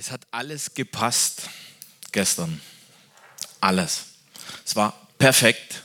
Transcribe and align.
Es 0.00 0.12
hat 0.12 0.20
alles 0.30 0.74
gepasst 0.74 1.42
gestern. 2.12 2.60
Alles. 3.60 4.04
Es 4.64 4.76
war 4.76 5.08
perfekt. 5.18 5.82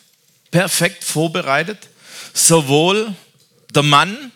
Perfekt 0.52 1.04
vorbereitet. 1.04 1.90
Sowohl 2.32 3.16
der 3.74 3.82
Mann 3.82 4.32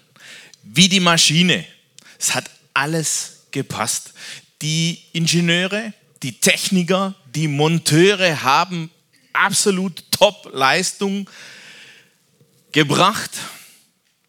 wie 0.64 0.90
die 0.90 1.00
Maschine. 1.00 1.64
Es 2.18 2.34
hat 2.34 2.50
alles 2.74 3.44
gepasst. 3.52 4.14
Die 4.64 5.00
Ingenieure, 5.14 5.94
die 6.24 6.40
Techniker, 6.40 7.14
die 7.36 7.48
Monteure 7.48 8.42
haben 8.42 8.90
absolut 9.32 10.12
Top-Leistung 10.12 11.30
gebracht. 12.72 13.30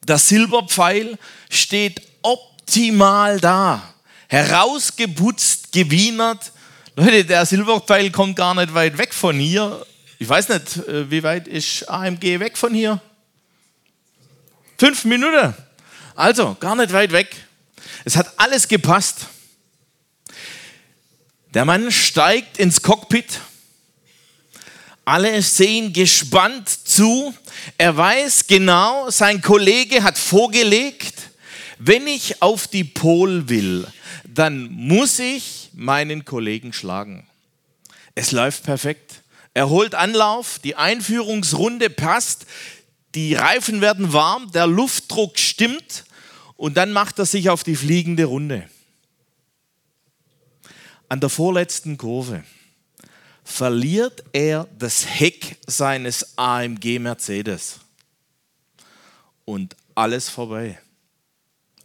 Der 0.07 0.19
Silberpfeil 0.19 1.19
steht 1.49 2.03
optimal 2.21 3.41
da 3.41 3.95
herausgeputzt, 4.29 5.73
gewienert. 5.73 6.53
Leute, 6.97 7.25
der 7.25 7.45
Silberpfeil 7.47 8.11
kommt 8.11 8.37
gar 8.37 8.55
nicht 8.55 8.73
weit 8.75 8.97
weg 8.99 9.13
von 9.13 9.37
hier. 9.37 9.85
Ich 10.19 10.29
weiß 10.29 10.49
nicht, 10.49 10.77
äh, 10.89 11.11
wie 11.11 11.23
weit 11.23 11.49
ist 11.49 11.89
AMG 11.89 12.39
weg 12.41 12.57
von 12.57 12.75
hier? 12.75 13.01
Fünf 14.79 15.05
Minuten. 15.05 15.55
Also, 16.15 16.57
gar 16.61 16.77
nicht 16.77 16.93
weit 16.93 17.13
weg. 17.13 17.35
Es 18.05 18.17
hat 18.17 18.33
alles 18.37 18.69
gepasst. 18.69 19.27
Der 21.55 21.65
Mann 21.65 21.91
steigt 21.91 22.59
ins 22.59 22.83
Cockpit. 22.83 23.41
Alle 25.05 25.41
sehen 25.41 25.93
gespannt 25.93 26.69
zu. 26.69 27.35
Er 27.79 27.97
weiß 27.97 28.47
genau, 28.47 29.09
sein 29.11 29.41
Kollege 29.41 30.03
hat 30.03 30.19
vorgelegt, 30.19 31.15
wenn 31.79 32.07
ich 32.07 32.43
auf 32.43 32.67
die 32.67 32.85
Pol 32.85 33.49
will, 33.49 33.87
dann 34.39 34.71
muss 34.71 35.19
ich 35.19 35.71
meinen 35.75 36.25
Kollegen 36.25 36.73
schlagen. 36.73 37.27
Es 38.15 38.31
läuft 38.31 38.65
perfekt. 38.65 39.23
Er 39.53 39.69
holt 39.69 39.95
Anlauf, 39.95 40.61
die 40.61 40.77
Einführungsrunde 40.77 41.91
passt, 41.91 42.47
die 43.15 43.35
Reifen 43.35 43.81
werden 43.81 44.13
warm, 44.13 44.53
der 44.53 44.67
Luftdruck 44.67 45.39
stimmt 45.39 46.05
und 46.57 46.77
dann 46.77 46.93
macht 46.93 47.19
er 47.19 47.27
sich 47.27 47.51
auf 47.51 47.65
die 47.65 47.75
fliegende 47.75 48.27
Runde. 48.27 48.69
An 51.09 51.21
der 51.21 51.31
vorletzten 51.31 51.97
Kurve 51.97 52.45
verliert 53.43 54.23
er 54.33 54.69
das 54.79 55.07
Heck 55.07 55.57
seines 55.67 56.39
AMG 56.39 57.01
Mercedes 57.01 57.81
und 59.45 59.75
alles 59.95 60.29
vorbei. 60.29 60.79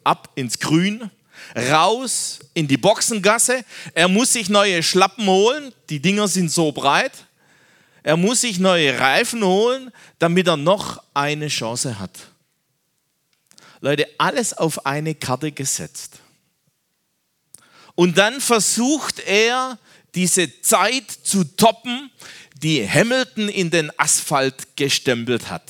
Ab 0.03 0.29
ins 0.35 0.59
Grün, 0.59 1.09
raus 1.55 2.39
in 2.53 2.67
die 2.67 2.77
Boxengasse. 2.77 3.63
Er 3.93 4.07
muss 4.07 4.33
sich 4.33 4.49
neue 4.49 4.83
Schlappen 4.83 5.25
holen. 5.25 5.73
Die 5.89 5.99
Dinger 5.99 6.27
sind 6.27 6.51
so 6.51 6.71
breit. 6.71 7.13
Er 8.03 8.17
muss 8.17 8.41
sich 8.41 8.59
neue 8.59 8.99
Reifen 8.99 9.43
holen, 9.43 9.91
damit 10.19 10.47
er 10.47 10.57
noch 10.57 11.01
eine 11.13 11.47
Chance 11.47 11.99
hat. 11.99 12.11
Leute, 13.79 14.07
alles 14.17 14.53
auf 14.53 14.85
eine 14.85 15.15
Karte 15.15 15.51
gesetzt. 15.51 16.19
Und 17.95 18.17
dann 18.17 18.41
versucht 18.41 19.19
er, 19.19 19.77
diese 20.15 20.61
Zeit 20.61 21.09
zu 21.09 21.43
toppen, 21.43 22.11
die 22.55 22.87
Hamilton 22.87 23.49
in 23.49 23.69
den 23.69 23.91
Asphalt 23.97 24.75
gestempelt 24.75 25.49
hat. 25.49 25.63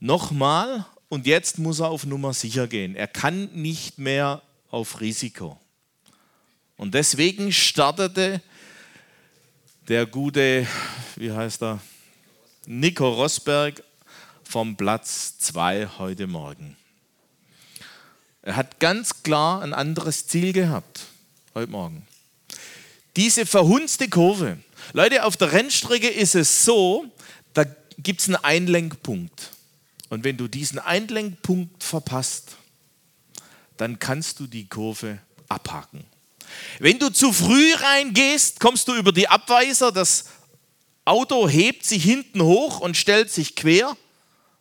Nochmal, 0.00 0.86
und 1.12 1.26
jetzt 1.26 1.58
muss 1.58 1.80
er 1.80 1.90
auf 1.90 2.06
Nummer 2.06 2.32
sicher 2.32 2.66
gehen. 2.66 2.96
Er 2.96 3.06
kann 3.06 3.50
nicht 3.52 3.98
mehr 3.98 4.40
auf 4.70 5.02
Risiko. 5.02 5.60
Und 6.78 6.94
deswegen 6.94 7.52
startete 7.52 8.40
der 9.88 10.06
gute, 10.06 10.66
wie 11.16 11.30
heißt 11.30 11.64
er, 11.64 11.80
Nico 12.64 13.06
Rosberg 13.06 13.82
vom 14.42 14.74
Platz 14.74 15.36
2 15.36 15.90
heute 15.98 16.26
Morgen. 16.26 16.78
Er 18.40 18.56
hat 18.56 18.80
ganz 18.80 19.22
klar 19.22 19.60
ein 19.60 19.74
anderes 19.74 20.26
Ziel 20.28 20.54
gehabt 20.54 21.00
heute 21.54 21.70
Morgen. 21.70 22.06
Diese 23.16 23.44
verhunzte 23.44 24.08
Kurve. 24.08 24.56
Leute, 24.94 25.24
auf 25.26 25.36
der 25.36 25.52
Rennstrecke 25.52 26.08
ist 26.08 26.34
es 26.34 26.64
so, 26.64 27.04
da 27.52 27.66
gibt 27.98 28.22
es 28.22 28.28
einen 28.28 28.36
Einlenkpunkt. 28.36 29.50
Und 30.12 30.24
wenn 30.24 30.36
du 30.36 30.46
diesen 30.46 30.78
Einlenkpunkt 30.78 31.82
verpasst, 31.82 32.56
dann 33.78 33.98
kannst 33.98 34.40
du 34.40 34.46
die 34.46 34.68
Kurve 34.68 35.20
abhaken. 35.48 36.04
Wenn 36.80 36.98
du 36.98 37.10
zu 37.10 37.32
früh 37.32 37.72
reingehst, 37.72 38.60
kommst 38.60 38.88
du 38.88 38.94
über 38.94 39.12
die 39.12 39.28
Abweiser, 39.28 39.90
das 39.90 40.26
Auto 41.06 41.48
hebt 41.48 41.86
sich 41.86 42.04
hinten 42.04 42.42
hoch 42.42 42.80
und 42.80 42.98
stellt 42.98 43.30
sich 43.30 43.56
quer. 43.56 43.96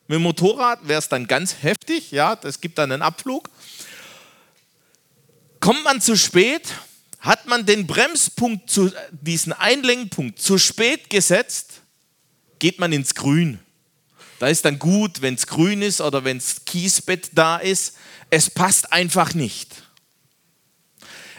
Mit 0.07 0.15
dem 0.15 0.21
Motorrad 0.21 0.87
wäre 0.87 0.99
es 0.99 1.09
dann 1.09 1.27
ganz 1.27 1.55
heftig, 1.61 2.11
ja, 2.11 2.37
das 2.37 2.61
gibt 2.61 2.77
dann 2.77 2.93
einen 2.93 3.01
Abflug. 3.01 3.49
Kommt 5.59 5.83
man 5.83 5.99
zu 5.99 6.15
spät, 6.15 6.69
hat 7.19 7.45
man 7.47 7.65
den 7.65 7.87
Bremspunkt, 7.87 8.69
zu, 8.69 8.89
diesen 9.11 9.51
Einlenkpunkt 9.51 10.41
zu 10.41 10.57
spät 10.57 11.09
gesetzt, 11.09 11.81
geht 12.57 12.79
man 12.79 12.93
ins 12.93 13.15
Grün. 13.15 13.59
Da 14.41 14.47
ist 14.47 14.65
dann 14.65 14.79
gut, 14.79 15.21
wenn 15.21 15.35
es 15.35 15.45
grün 15.45 15.83
ist 15.83 16.01
oder 16.01 16.23
wenn 16.23 16.37
es 16.37 16.65
Kiesbett 16.65 17.29
da 17.33 17.57
ist. 17.57 17.95
Es 18.31 18.49
passt 18.49 18.91
einfach 18.91 19.35
nicht. 19.35 19.83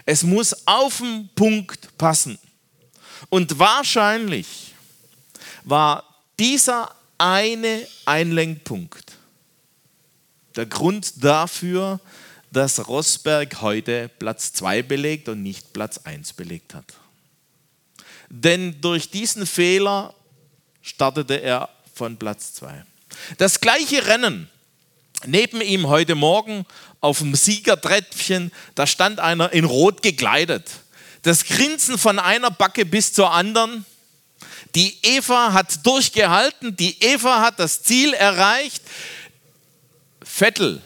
Es 0.05 0.23
muss 0.23 0.65
auf 0.65 0.99
den 0.99 1.29
Punkt 1.35 1.97
passen. 1.97 2.39
Und 3.27 3.59
wahrscheinlich 3.59 4.73
war 5.65 6.05
dieser 6.39 6.95
eine 7.17 7.85
Einlenkpunkt 8.05 9.17
der 10.55 10.67
Grund 10.67 11.21
dafür, 11.21 11.99
dass 12.51 12.87
Rosberg 12.87 13.59
heute 13.59 14.09
Platz 14.17 14.53
2 14.53 14.81
belegt 14.81 15.27
und 15.27 15.43
nicht 15.43 15.73
Platz 15.73 15.97
1 15.97 16.31
belegt 16.31 16.73
hat. 16.73 16.85
Denn 18.29 18.79
durch 18.79 19.09
diesen 19.09 19.45
Fehler 19.45 20.15
startete 20.81 21.41
er 21.41 21.67
von 21.93 22.15
Platz 22.15 22.53
2. 22.53 22.85
Das 23.37 23.61
gleiche 23.61 24.05
Rennen. 24.07 24.49
Neben 25.25 25.61
ihm 25.61 25.87
heute 25.87 26.15
Morgen 26.15 26.65
auf 26.99 27.19
dem 27.19 27.35
Siegertreppchen, 27.35 28.51
da 28.75 28.85
stand 28.85 29.19
einer 29.19 29.53
in 29.53 29.63
Rot 29.63 30.01
gekleidet. 30.01 30.69
Das 31.21 31.45
Grinsen 31.45 31.97
von 31.97 32.19
einer 32.19 32.51
Backe 32.51 32.85
bis 32.85 33.13
zur 33.13 33.31
anderen. 33.31 33.85
Die 34.75 34.97
Eva 35.03 35.53
hat 35.53 35.85
durchgehalten, 35.85 36.75
die 36.75 37.01
Eva 37.01 37.41
hat 37.41 37.59
das 37.59 37.83
Ziel 37.83 38.13
erreicht. 38.13 38.83
Vettel, 40.21 40.81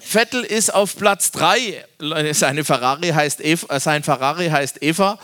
Vettel 0.00 0.42
ist 0.42 0.74
auf 0.74 0.96
Platz 0.96 1.30
3. 1.30 1.84
Seine 2.32 2.64
Ferrari 2.64 3.10
heißt 3.10 3.40
Eva, 3.40 3.78
sein 3.78 4.02
Ferrari 4.02 4.48
heißt 4.48 4.82
Eva. 4.82 5.18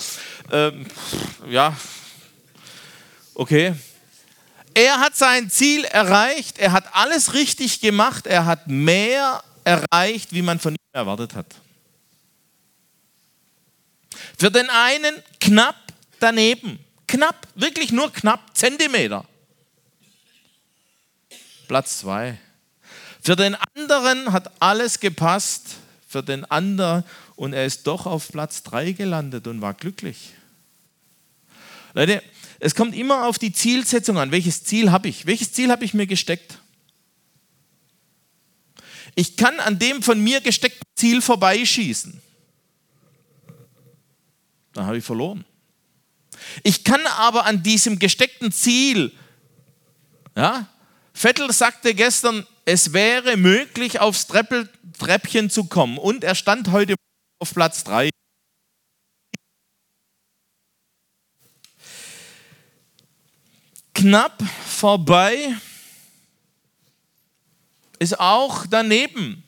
Ähm, 0.53 0.87
ja, 1.49 1.77
okay. 3.35 3.75
Er 4.77 5.01
hat 5.01 5.17
sein 5.17 5.49
Ziel 5.49 5.85
erreicht, 5.85 6.59
er 6.59 6.73
hat 6.73 6.95
alles 6.95 7.33
richtig 7.33 7.81
gemacht, 7.81 8.27
er 8.27 8.45
hat 8.45 8.69
mehr 8.69 9.43
erreicht, 9.65 10.35
wie 10.35 10.43
man 10.43 10.61
von 10.61 10.75
ihm 10.75 10.79
erwartet 10.93 11.35
hat. 11.35 11.47
Für 14.39 14.51
den 14.51 14.69
einen 14.69 15.15
knapp 15.41 15.77
daneben, 16.21 16.79
knapp, 17.09 17.49
wirklich 17.55 17.91
nur 17.91 18.13
knapp, 18.13 18.55
Zentimeter. 18.55 19.25
Platz 21.69 22.01
zwei. 22.01 22.39
Für 23.23 23.35
den 23.35 23.57
anderen 23.75 24.31
hat 24.31 24.61
alles 24.61 25.01
gepasst, 25.01 25.77
für 26.07 26.23
den 26.23 26.45
anderen 26.51 27.03
und 27.35 27.55
er 27.55 27.65
ist 27.65 27.87
doch 27.87 28.05
auf 28.05 28.29
Platz 28.29 28.63
drei 28.63 28.93
gelandet 28.93 29.47
und 29.47 29.63
war 29.63 29.73
glücklich. 29.73 30.35
Leute, 31.95 32.23
es 32.59 32.75
kommt 32.75 32.95
immer 32.95 33.27
auf 33.27 33.39
die 33.39 33.53
Zielsetzung 33.53 34.19
an. 34.19 34.31
Welches 34.31 34.65
Ziel 34.65 34.91
habe 34.91 35.09
ich? 35.09 35.27
Welches 35.27 35.53
Ziel 35.53 35.71
habe 35.71 35.85
ich 35.85 35.95
mir 35.95 36.07
gesteckt? 36.07 36.59
Ich 39.15 39.37
kann 39.37 39.61
an 39.61 39.79
dem 39.79 40.03
von 40.03 40.23
mir 40.23 40.41
gesteckten 40.41 40.87
Ziel 40.95 41.23
vorbeischießen. 41.23 42.21
Dann 44.75 44.87
habe 44.87 44.99
ich 44.99 45.05
verloren. 45.05 45.45
Ich 46.63 46.85
kann 46.85 47.01
aber 47.07 47.47
an 47.47 47.63
diesem 47.63 47.99
gesteckten 47.99 48.53
Ziel, 48.53 49.13
ja, 50.37 50.69
Vettel 51.15 51.51
sagte 51.51 51.95
gestern, 51.95 52.47
es 52.67 52.93
wäre 52.93 53.39
möglich, 53.39 54.01
aufs 54.01 54.27
Treppchen 54.27 55.49
zu 55.49 55.65
kommen. 55.65 55.97
Und 55.97 56.25
er 56.25 56.35
stand 56.35 56.71
heute 56.73 56.95
auf 57.39 57.55
Platz 57.55 57.85
3. 57.85 58.11
knapp 63.97 64.43
vorbei 64.69 65.57
ist 67.99 68.21
auch 68.21 68.67
daneben. 68.67 69.43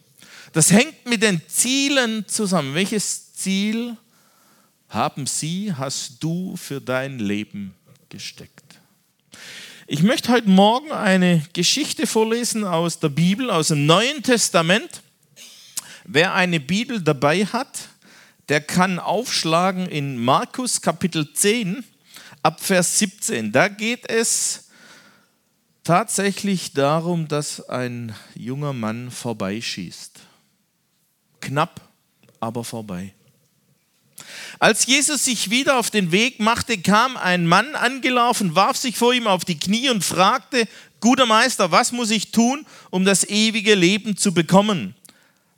Das 0.55 0.73
hängt 0.73 1.05
mit 1.05 1.23
den 1.23 1.43
Zielen 1.49 2.27
zusammen. 2.27 2.75
Welches 2.75 3.35
Ziel 3.35 3.97
haben 4.89 5.27
sie, 5.27 5.75
hast 5.75 6.17
du 6.21 6.57
für 6.57 6.81
dein 6.81 7.19
Leben 7.19 7.75
gesteckt. 8.09 8.81
Ich 9.87 10.03
möchte 10.03 10.33
heute 10.33 10.49
Morgen 10.49 10.93
eine 10.93 11.45
Geschichte 11.53 12.07
vorlesen 12.07 12.65
aus 12.65 12.99
der 13.01 13.11
Bibel, 13.11 13.51
aus 13.51 13.69
dem 13.69 13.85
Neuen 13.85 14.23
Testament. 14.23 15.03
Wer 16.05 16.33
eine 16.33 16.59
Bibel 16.59 17.03
dabei 17.03 17.45
hat, 17.45 17.89
der 18.49 18.63
kann 18.63 18.99
aufschlagen 18.99 19.87
in 19.87 20.17
Markus 20.17 20.81
Kapitel 20.81 21.35
10 21.35 21.85
ab 22.43 22.61
Vers 22.61 22.99
17. 22.99 23.53
Da 23.53 23.69
geht 23.69 24.09
es 24.09 24.69
tatsächlich 25.85 26.73
darum, 26.73 27.29
dass 27.29 27.69
ein 27.69 28.15
junger 28.35 28.73
Mann 28.73 29.11
vorbeischießt. 29.11 30.21
Knapp, 31.41 31.81
aber 32.41 32.65
vorbei. 32.65 33.15
Als 34.59 34.87
Jesus 34.87 35.25
sich 35.25 35.51
wieder 35.51 35.79
auf 35.79 35.91
den 35.91 36.11
Weg 36.11 36.41
machte, 36.41 36.79
kam 36.79 37.17
ein 37.17 37.47
Mann 37.47 37.75
angelaufen, 37.75 38.55
warf 38.55 38.77
sich 38.77 38.97
vor 38.97 39.15
ihm 39.15 39.27
auf 39.27 39.45
die 39.45 39.59
Knie 39.59 39.89
und 39.91 40.05
fragte, 40.05 40.67
guter 41.01 41.27
Meister, 41.27 41.71
was 41.71 41.93
muss 41.93 42.11
ich 42.11 42.33
tun, 42.33 42.67
um 42.91 43.05
das 43.05 43.25
ewige 43.25 43.75
Leben 43.75 44.17
zu 44.17 44.35
bekommen? 44.35 44.95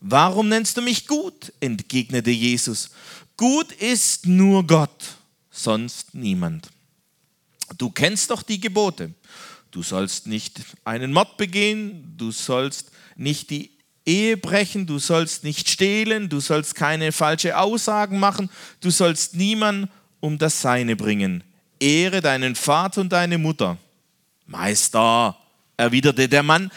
Warum 0.00 0.49
nennst 0.49 0.77
du 0.77 0.82
mich 0.82 1.06
gut? 1.06 1.53
entgegnete 1.61 2.31
Jesus. 2.31 2.91
Gut 3.37 3.73
ist 3.73 4.27
nur 4.27 4.67
Gott, 4.67 5.17
sonst 5.62 6.14
niemand. 6.14 6.68
Du 7.78 7.90
kennst 7.90 8.30
doch 8.30 8.42
die 8.42 8.60
Gebote. 8.60 9.14
Du 9.70 9.82
sollst 9.82 10.26
nicht 10.26 10.60
einen 10.84 11.12
Mord 11.12 11.36
begehen, 11.36 12.14
du 12.16 12.32
sollst 12.32 12.90
nicht 13.16 13.50
die 13.50 13.70
Ehe 14.04 14.36
brechen, 14.36 14.86
du 14.86 14.98
sollst 14.98 15.44
nicht 15.44 15.68
stehlen, 15.68 16.28
du 16.28 16.40
sollst 16.40 16.74
keine 16.74 17.12
falsche 17.12 17.56
Aussagen 17.56 18.18
machen, 18.18 18.50
du 18.80 18.90
sollst 18.90 19.36
niemand 19.36 19.88
um 20.18 20.38
das 20.38 20.60
Seine 20.60 20.96
bringen. 20.96 21.44
Ehre 21.78 22.20
deinen 22.20 22.56
Vater 22.56 23.02
und 23.02 23.12
deine 23.12 23.38
Mutter. 23.38 23.78
Meister, 24.46 25.36
erwiderte 25.76 26.28
der 26.28 26.42
Mann, 26.42 26.70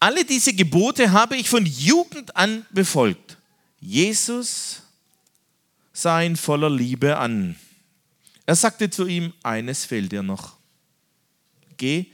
alle 0.00 0.24
diese 0.24 0.54
Gebote 0.54 1.12
habe 1.12 1.36
ich 1.36 1.48
von 1.48 1.66
Jugend 1.66 2.34
an 2.36 2.64
befolgt. 2.70 3.36
Jesus 3.80 4.82
sah 5.92 6.22
ihn 6.22 6.36
voller 6.36 6.70
Liebe 6.70 7.18
an. 7.18 7.56
Er 8.48 8.56
sagte 8.56 8.88
zu 8.88 9.06
ihm, 9.06 9.34
eines 9.42 9.84
fehlt 9.84 10.10
dir 10.10 10.22
noch. 10.22 10.56
Geh, 11.76 12.06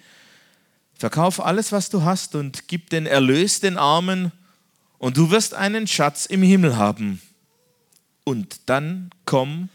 verkauf 0.98 1.38
alles, 1.38 1.70
was 1.70 1.90
du 1.90 2.02
hast 2.02 2.34
und 2.34 2.66
gib 2.66 2.90
den 2.90 3.06
Erlös 3.06 3.60
den 3.60 3.78
Armen 3.78 4.32
und 4.98 5.16
du 5.16 5.30
wirst 5.30 5.54
einen 5.54 5.86
Schatz 5.86 6.26
im 6.26 6.42
Himmel 6.42 6.76
haben. 6.76 7.22
Und 8.24 8.62
dann 8.66 9.10
komm, 9.24 9.68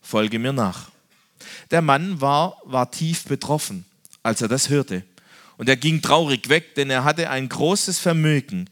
folge 0.00 0.38
mir 0.38 0.52
nach. 0.52 0.92
Der 1.72 1.82
Mann 1.82 2.20
war, 2.20 2.58
war 2.64 2.92
tief 2.92 3.24
betroffen, 3.24 3.84
als 4.22 4.40
er 4.40 4.46
das 4.46 4.68
hörte. 4.68 5.02
Und 5.56 5.68
er 5.68 5.76
ging 5.76 6.00
traurig 6.00 6.48
weg, 6.48 6.76
denn 6.76 6.90
er 6.90 7.02
hatte 7.02 7.28
ein 7.28 7.48
großes 7.48 7.98
Vermögen. 7.98 8.70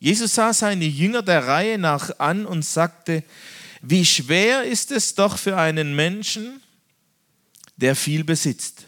Jesus 0.00 0.36
sah 0.36 0.54
seine 0.54 0.86
Jünger 0.86 1.20
der 1.20 1.46
Reihe 1.46 1.76
nach 1.76 2.18
an 2.18 2.46
und 2.46 2.64
sagte, 2.64 3.24
wie 3.82 4.04
schwer 4.04 4.64
ist 4.64 4.90
es 4.90 5.14
doch 5.14 5.38
für 5.38 5.56
einen 5.56 5.94
Menschen, 5.94 6.60
der 7.76 7.94
viel 7.94 8.24
besitzt, 8.24 8.86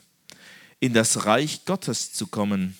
in 0.80 0.92
das 0.92 1.24
Reich 1.26 1.64
Gottes 1.64 2.12
zu 2.12 2.26
kommen. 2.26 2.76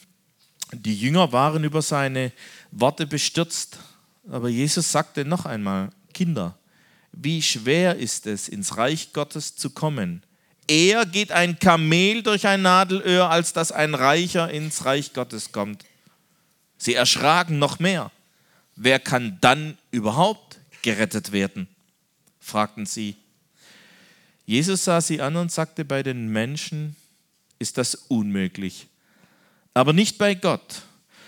Die 0.73 0.95
Jünger 0.95 1.33
waren 1.33 1.65
über 1.65 1.83
seine 1.83 2.33
Worte 2.71 3.07
bestürzt. 3.07 3.79
Aber 4.31 4.49
Jesus 4.49 4.91
sagte 4.93 5.25
noch 5.25 5.45
einmal, 5.45 5.91
Kinder, 6.13 6.59
wie 7.13 7.43
schwer 7.43 7.97
ist 7.97 8.27
es, 8.27 8.49
ins 8.49 8.77
Reich 8.77 9.13
Gottes 9.13 9.57
zu 9.57 9.71
kommen. 9.71 10.23
Eher 10.69 11.05
geht 11.07 11.33
ein 11.33 11.59
Kamel 11.59 12.23
durch 12.23 12.47
ein 12.47 12.63
Nadelöhr, 12.63 13.29
als 13.29 13.53
dass 13.53 13.73
ein 13.73 13.95
Reicher 13.95 14.51
ins 14.51 14.85
Reich 14.85 15.13
Gottes 15.13 15.51
kommt. 15.51 15.85
Sie 16.79 16.95
erschraken 16.95 17.59
noch 17.59 17.81
mehr. 17.81 18.13
Wer 18.77 19.01
kann 19.01 19.39
dann 19.41 19.77
überhaupt 19.91 20.61
gerettet 20.83 21.33
werden? 21.33 21.69
Fragten 22.41 22.87
sie. 22.87 23.17
Jesus 24.47 24.85
sah 24.85 25.01
sie 25.01 25.21
an 25.21 25.37
und 25.37 25.53
sagte, 25.53 25.85
bei 25.85 26.03
den 26.03 26.29
Menschen 26.29 26.97
ist 27.59 27.79
das 27.79 27.95
unmöglich, 27.95 28.89
aber 29.75 29.93
nicht 29.93 30.19
bei 30.19 30.35
Gott. 30.35 30.83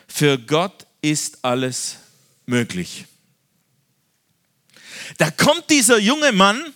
Für 0.09 0.39
Gott 0.39 0.87
ist 1.01 1.45
alles 1.45 1.99
möglich. 2.47 3.07
Da 5.19 5.31
kommt 5.31 5.71
dieser 5.71 5.99
junge 5.99 6.33
Mann 6.33 6.73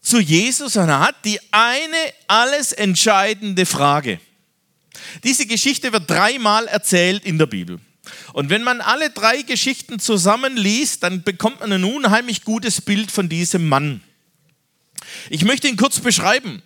zu 0.00 0.20
Jesus 0.20 0.76
und 0.76 0.88
er 0.88 1.00
hat 1.00 1.24
die 1.24 1.40
eine 1.52 1.96
alles 2.26 2.72
entscheidende 2.72 3.66
Frage. 3.66 4.20
Diese 5.24 5.46
Geschichte 5.46 5.92
wird 5.92 6.08
dreimal 6.08 6.66
erzählt 6.66 7.24
in 7.24 7.38
der 7.38 7.46
Bibel. 7.46 7.80
Und 8.32 8.50
wenn 8.50 8.62
man 8.62 8.80
alle 8.80 9.10
drei 9.10 9.42
Geschichten 9.42 9.98
zusammenliest, 9.98 11.02
dann 11.02 11.22
bekommt 11.22 11.60
man 11.60 11.72
ein 11.72 11.84
unheimlich 11.84 12.44
gutes 12.44 12.80
Bild 12.80 13.10
von 13.10 13.28
diesem 13.28 13.68
Mann. 13.68 14.02
Ich 15.30 15.44
möchte 15.44 15.68
ihn 15.68 15.76
kurz 15.76 16.00
beschreiben. 16.00 16.62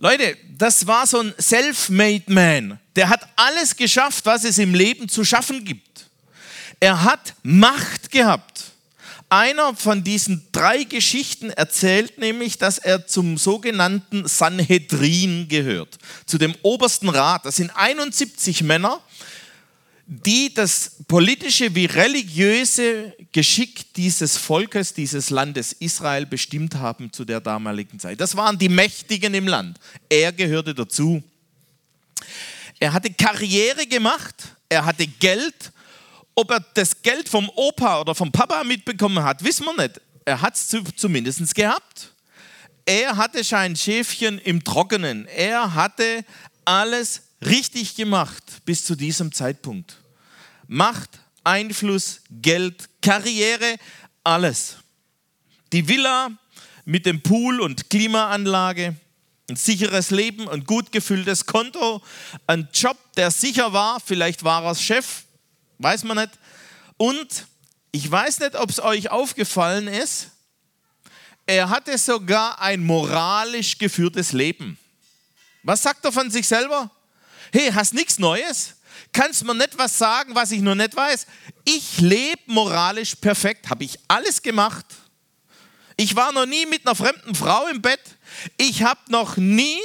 Leute, 0.00 0.36
das 0.56 0.86
war 0.86 1.06
so 1.06 1.20
ein 1.20 1.34
self-made 1.40 2.24
man. 2.32 2.78
Der 2.94 3.08
hat 3.08 3.28
alles 3.36 3.76
geschafft, 3.76 4.26
was 4.26 4.44
es 4.44 4.58
im 4.58 4.74
Leben 4.74 5.08
zu 5.08 5.24
schaffen 5.24 5.64
gibt. 5.64 6.06
Er 6.80 7.02
hat 7.02 7.34
Macht 7.42 8.10
gehabt. 8.10 8.64
Einer 9.30 9.74
von 9.74 10.04
diesen 10.04 10.46
drei 10.52 10.84
Geschichten 10.84 11.50
erzählt 11.50 12.16
nämlich, 12.16 12.56
dass 12.56 12.78
er 12.78 13.06
zum 13.06 13.36
sogenannten 13.36 14.26
Sanhedrin 14.26 15.48
gehört, 15.48 15.98
zu 16.24 16.38
dem 16.38 16.54
obersten 16.62 17.10
Rat. 17.10 17.44
Das 17.44 17.56
sind 17.56 17.70
71 17.76 18.62
Männer, 18.62 19.02
die 20.10 20.54
das 20.54 20.96
politische 21.06 21.74
wie 21.74 21.84
religiöse 21.84 23.14
Geschick 23.30 23.92
dieses 23.92 24.38
Volkes, 24.38 24.94
dieses 24.94 25.28
Landes 25.28 25.74
Israel 25.74 26.24
bestimmt 26.24 26.76
haben 26.76 27.12
zu 27.12 27.26
der 27.26 27.42
damaligen 27.42 28.00
Zeit. 28.00 28.18
Das 28.18 28.34
waren 28.34 28.58
die 28.58 28.70
Mächtigen 28.70 29.34
im 29.34 29.46
Land. 29.46 29.78
Er 30.08 30.32
gehörte 30.32 30.74
dazu. 30.74 31.22
Er 32.80 32.94
hatte 32.94 33.12
Karriere 33.12 33.86
gemacht, 33.86 34.34
er 34.70 34.86
hatte 34.86 35.06
Geld. 35.06 35.72
Ob 36.34 36.52
er 36.52 36.64
das 36.72 37.02
Geld 37.02 37.28
vom 37.28 37.50
Opa 37.54 38.00
oder 38.00 38.14
vom 38.14 38.32
Papa 38.32 38.64
mitbekommen 38.64 39.22
hat, 39.22 39.44
wissen 39.44 39.66
wir 39.66 39.76
nicht. 39.76 40.00
Er 40.24 40.40
hat 40.40 40.54
es 40.54 40.74
zumindest 40.96 41.54
gehabt. 41.54 42.12
Er 42.86 43.18
hatte 43.18 43.44
sein 43.44 43.76
Schäfchen 43.76 44.38
im 44.38 44.64
Trockenen. 44.64 45.26
Er 45.26 45.74
hatte 45.74 46.24
alles 46.64 47.27
richtig 47.44 47.94
gemacht 47.94 48.44
bis 48.64 48.84
zu 48.84 48.94
diesem 48.94 49.32
Zeitpunkt. 49.32 49.96
Macht, 50.66 51.10
Einfluss, 51.44 52.20
Geld, 52.30 52.88
Karriere, 53.00 53.76
alles. 54.24 54.76
Die 55.72 55.86
Villa 55.86 56.30
mit 56.84 57.06
dem 57.06 57.22
Pool 57.22 57.60
und 57.60 57.90
Klimaanlage, 57.90 58.96
ein 59.48 59.56
sicheres 59.56 60.10
Leben, 60.10 60.48
ein 60.48 60.64
gut 60.64 60.92
gefülltes 60.92 61.46
Konto, 61.46 62.02
ein 62.46 62.68
Job, 62.72 62.96
der 63.16 63.30
sicher 63.30 63.72
war, 63.72 64.00
vielleicht 64.00 64.44
war 64.44 64.64
er 64.64 64.74
Chef, 64.74 65.24
weiß 65.78 66.04
man 66.04 66.18
nicht. 66.18 66.32
Und 66.96 67.46
ich 67.92 68.10
weiß 68.10 68.40
nicht, 68.40 68.56
ob 68.56 68.70
es 68.70 68.80
euch 68.80 69.10
aufgefallen 69.10 69.88
ist, 69.88 70.30
er 71.46 71.70
hatte 71.70 71.96
sogar 71.96 72.60
ein 72.60 72.84
moralisch 72.84 73.78
geführtes 73.78 74.32
Leben. 74.32 74.78
Was 75.62 75.82
sagt 75.82 76.04
er 76.04 76.12
von 76.12 76.30
sich 76.30 76.46
selber? 76.46 76.90
Hey, 77.52 77.70
hast 77.72 77.94
nichts 77.94 78.18
Neues? 78.18 78.74
Kannst 79.12 79.44
mir 79.44 79.54
nicht 79.54 79.78
was 79.78 79.96
sagen, 79.96 80.34
was 80.34 80.50
ich 80.50 80.60
noch 80.60 80.74
nicht 80.74 80.94
weiß? 80.94 81.26
Ich 81.64 81.98
lebe 81.98 82.40
moralisch 82.46 83.14
perfekt, 83.14 83.70
habe 83.70 83.84
ich 83.84 83.98
alles 84.06 84.42
gemacht. 84.42 84.84
Ich 85.96 86.14
war 86.14 86.30
noch 86.32 86.46
nie 86.46 86.66
mit 86.66 86.86
einer 86.86 86.94
fremden 86.94 87.34
Frau 87.34 87.66
im 87.66 87.82
Bett. 87.82 88.00
Ich 88.56 88.82
habe 88.82 89.00
noch 89.08 89.36
nie 89.36 89.78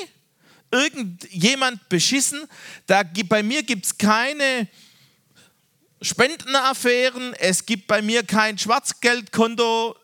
irgendjemand 0.72 1.88
beschissen. 1.90 2.48
Da, 2.86 3.04
bei 3.28 3.42
mir 3.42 3.64
gibt 3.64 3.86
es 3.86 3.98
keine 3.98 4.68
Spendenaffären. 6.02 7.34
Es 7.36 7.66
gibt 7.66 7.88
bei 7.88 8.02
mir 8.02 8.24
kein 8.24 8.58
Schwarzgeldkonto 8.58 9.96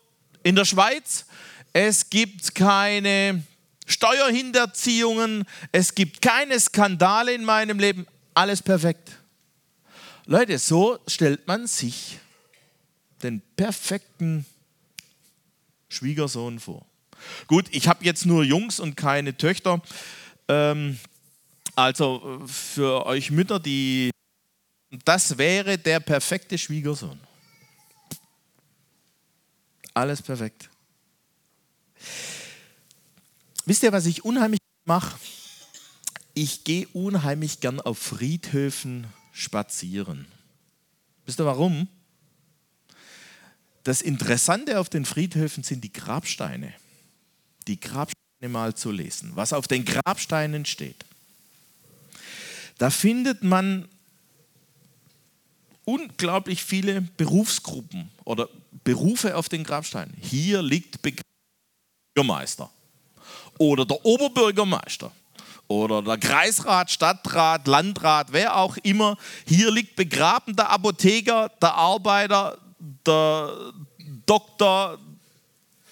in 0.42 0.56
der 0.56 0.64
Schweiz. 0.64 1.26
Es 1.72 2.08
gibt 2.08 2.54
keine 2.54 3.44
Steuerhinterziehungen, 3.90 5.44
es 5.72 5.94
gibt 5.94 6.22
keine 6.22 6.58
Skandale 6.60 7.34
in 7.34 7.44
meinem 7.44 7.78
Leben, 7.78 8.06
alles 8.34 8.62
perfekt. 8.62 9.10
Leute, 10.26 10.58
so 10.58 10.98
stellt 11.08 11.46
man 11.48 11.66
sich 11.66 12.18
den 13.22 13.42
perfekten 13.56 14.46
Schwiegersohn 15.88 16.60
vor. 16.60 16.86
Gut, 17.48 17.66
ich 17.72 17.88
habe 17.88 18.04
jetzt 18.04 18.26
nur 18.26 18.44
Jungs 18.44 18.78
und 18.80 18.96
keine 18.96 19.36
Töchter. 19.36 19.82
Ähm, 20.48 20.98
also 21.74 22.42
für 22.46 23.06
euch 23.06 23.30
Mütter, 23.30 23.58
die 23.58 24.10
das 25.04 25.36
wäre 25.38 25.78
der 25.78 26.00
perfekte 26.00 26.58
Schwiegersohn. 26.58 27.18
Alles 29.94 30.22
perfekt. 30.22 30.68
Wisst 33.70 33.84
ihr, 33.84 33.92
was 33.92 34.06
ich 34.06 34.24
unheimlich 34.24 34.58
mache? 34.84 35.16
Ich 36.34 36.64
gehe 36.64 36.88
unheimlich 36.88 37.60
gern 37.60 37.80
auf 37.80 37.98
Friedhöfen 37.98 39.06
spazieren. 39.30 40.26
Wisst 41.24 41.38
ihr 41.38 41.46
warum? 41.46 41.86
Das 43.84 44.02
Interessante 44.02 44.80
auf 44.80 44.88
den 44.88 45.04
Friedhöfen 45.04 45.62
sind 45.62 45.84
die 45.84 45.92
Grabsteine. 45.92 46.74
Die 47.68 47.78
Grabsteine 47.78 48.48
mal 48.48 48.74
zu 48.74 48.90
lesen, 48.90 49.36
was 49.36 49.52
auf 49.52 49.68
den 49.68 49.84
Grabsteinen 49.84 50.64
steht. 50.64 51.04
Da 52.78 52.90
findet 52.90 53.44
man 53.44 53.88
unglaublich 55.84 56.64
viele 56.64 57.02
Berufsgruppen 57.02 58.10
oder 58.24 58.48
Berufe 58.82 59.36
auf 59.36 59.48
den 59.48 59.62
Grabsteinen. 59.62 60.16
Hier 60.20 60.60
liegt 60.60 60.98
Bürgermeister 62.16 62.68
oder 63.60 63.84
der 63.84 64.02
Oberbürgermeister 64.06 65.12
oder 65.68 66.00
der 66.00 66.16
Kreisrat, 66.16 66.90
Stadtrat, 66.90 67.66
Landrat, 67.66 68.28
wer 68.32 68.56
auch 68.56 68.78
immer. 68.78 69.18
Hier 69.46 69.70
liegt 69.70 69.96
begraben 69.96 70.56
der 70.56 70.70
Apotheker, 70.70 71.50
der 71.60 71.74
Arbeiter, 71.74 72.58
der 73.06 73.72
Doktor 74.24 74.98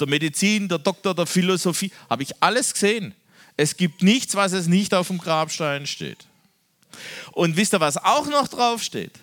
der 0.00 0.08
Medizin, 0.08 0.66
der 0.66 0.78
Doktor 0.78 1.14
der 1.14 1.26
Philosophie. 1.26 1.92
Habe 2.08 2.22
ich 2.22 2.42
alles 2.42 2.72
gesehen. 2.72 3.14
Es 3.56 3.76
gibt 3.76 4.02
nichts, 4.02 4.34
was 4.34 4.52
es 4.52 4.66
nicht 4.66 4.94
auf 4.94 5.08
dem 5.08 5.18
Grabstein 5.18 5.86
steht. 5.86 6.26
Und 7.32 7.56
wisst 7.56 7.74
ihr, 7.74 7.80
was 7.80 7.98
auch 7.98 8.26
noch 8.28 8.48
drauf 8.48 8.82
steht? 8.82 9.20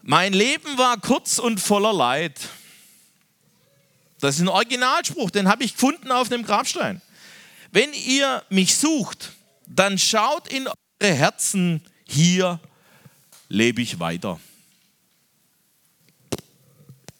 Mein 0.00 0.32
Leben 0.32 0.78
war 0.78 0.96
kurz 0.98 1.38
und 1.38 1.60
voller 1.60 1.92
Leid. 1.92 2.40
Das 4.20 4.36
ist 4.36 4.40
ein 4.40 4.48
Originalspruch, 4.48 5.30
den 5.30 5.48
habe 5.48 5.64
ich 5.64 5.74
gefunden 5.74 6.10
auf 6.10 6.28
dem 6.28 6.42
Grabstein. 6.42 7.00
Wenn 7.70 7.92
ihr 7.92 8.44
mich 8.48 8.76
sucht, 8.76 9.32
dann 9.66 9.98
schaut 9.98 10.48
in 10.48 10.66
eure 10.66 11.14
Herzen, 11.14 11.84
hier 12.04 12.60
lebe 13.48 13.82
ich 13.82 14.00
weiter. 14.00 14.40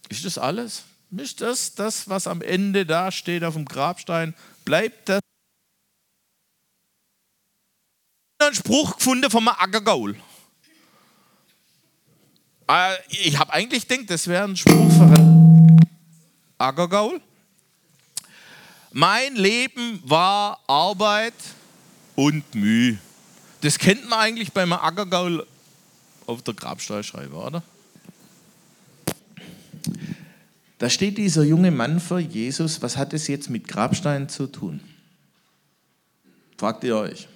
Ist 0.08 0.24
das 0.24 0.38
alles? 0.38 0.84
Ist 1.16 1.40
das 1.40 1.74
das, 1.74 2.08
was 2.08 2.26
am 2.26 2.42
Ende 2.42 2.84
da 2.84 3.12
steht 3.12 3.44
auf 3.44 3.54
dem 3.54 3.64
Grabstein? 3.64 4.34
Bleibt 4.64 5.08
das? 5.08 5.20
Ein 8.40 8.54
Spruch 8.54 8.96
gefunden 8.96 9.30
vom 9.30 9.48
Ackergaul. 9.48 10.16
Äh, 12.68 12.96
ich 13.08 13.38
habe 13.38 13.52
eigentlich 13.52 13.88
gedacht, 13.88 14.10
das 14.10 14.26
wäre 14.28 14.44
ein 14.44 14.56
Spruch 14.56 14.92
von 14.92 15.57
Ackergaul. 16.58 17.20
Mein 18.92 19.36
Leben 19.36 20.00
war 20.04 20.60
Arbeit 20.66 21.34
und 22.16 22.54
Mühe. 22.54 22.98
Das 23.60 23.78
kennt 23.78 24.08
man 24.08 24.18
eigentlich 24.18 24.52
beim 24.52 24.72
Ackergaul 24.72 25.46
auf 26.26 26.42
der 26.42 26.54
Grabsteinschreibe, 26.54 27.34
oder? 27.34 27.62
Da 30.78 30.88
steht 30.90 31.18
dieser 31.18 31.42
junge 31.42 31.70
Mann 31.70 32.00
vor 32.00 32.20
Jesus. 32.20 32.82
Was 32.82 32.96
hat 32.96 33.12
es 33.12 33.26
jetzt 33.26 33.50
mit 33.50 33.66
Grabsteinen 33.66 34.28
zu 34.28 34.46
tun? 34.46 34.80
Fragt 36.56 36.84
ihr 36.84 36.96
euch. 36.96 37.28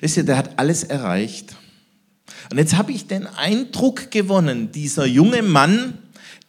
Ist 0.00 0.16
ja, 0.16 0.22
der 0.22 0.36
hat 0.36 0.58
alles 0.58 0.84
erreicht. 0.84 1.56
Und 2.50 2.58
jetzt 2.58 2.76
habe 2.76 2.92
ich 2.92 3.06
den 3.06 3.26
Eindruck 3.26 4.10
gewonnen, 4.10 4.72
dieser 4.72 5.06
junge 5.06 5.42
Mann, 5.42 5.98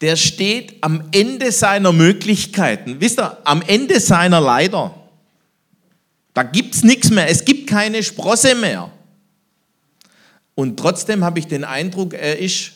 der 0.01 0.15
steht 0.15 0.75
am 0.81 1.03
Ende 1.11 1.51
seiner 1.51 1.91
Möglichkeiten. 1.91 2.99
Wisst 2.99 3.19
ihr, 3.19 3.37
am 3.45 3.61
Ende 3.61 3.99
seiner 3.99 4.41
Leiter. 4.41 4.93
Da 6.33 6.43
gibt 6.43 6.75
es 6.75 6.83
nichts 6.83 7.09
mehr. 7.09 7.29
Es 7.29 7.45
gibt 7.45 7.69
keine 7.69 8.03
Sprosse 8.03 8.55
mehr. 8.55 8.91
Und 10.53 10.77
trotzdem 10.77 11.23
habe 11.23 11.39
ich 11.39 11.47
den 11.47 11.63
Eindruck, 11.63 12.13
er 12.13 12.39
ist 12.39 12.71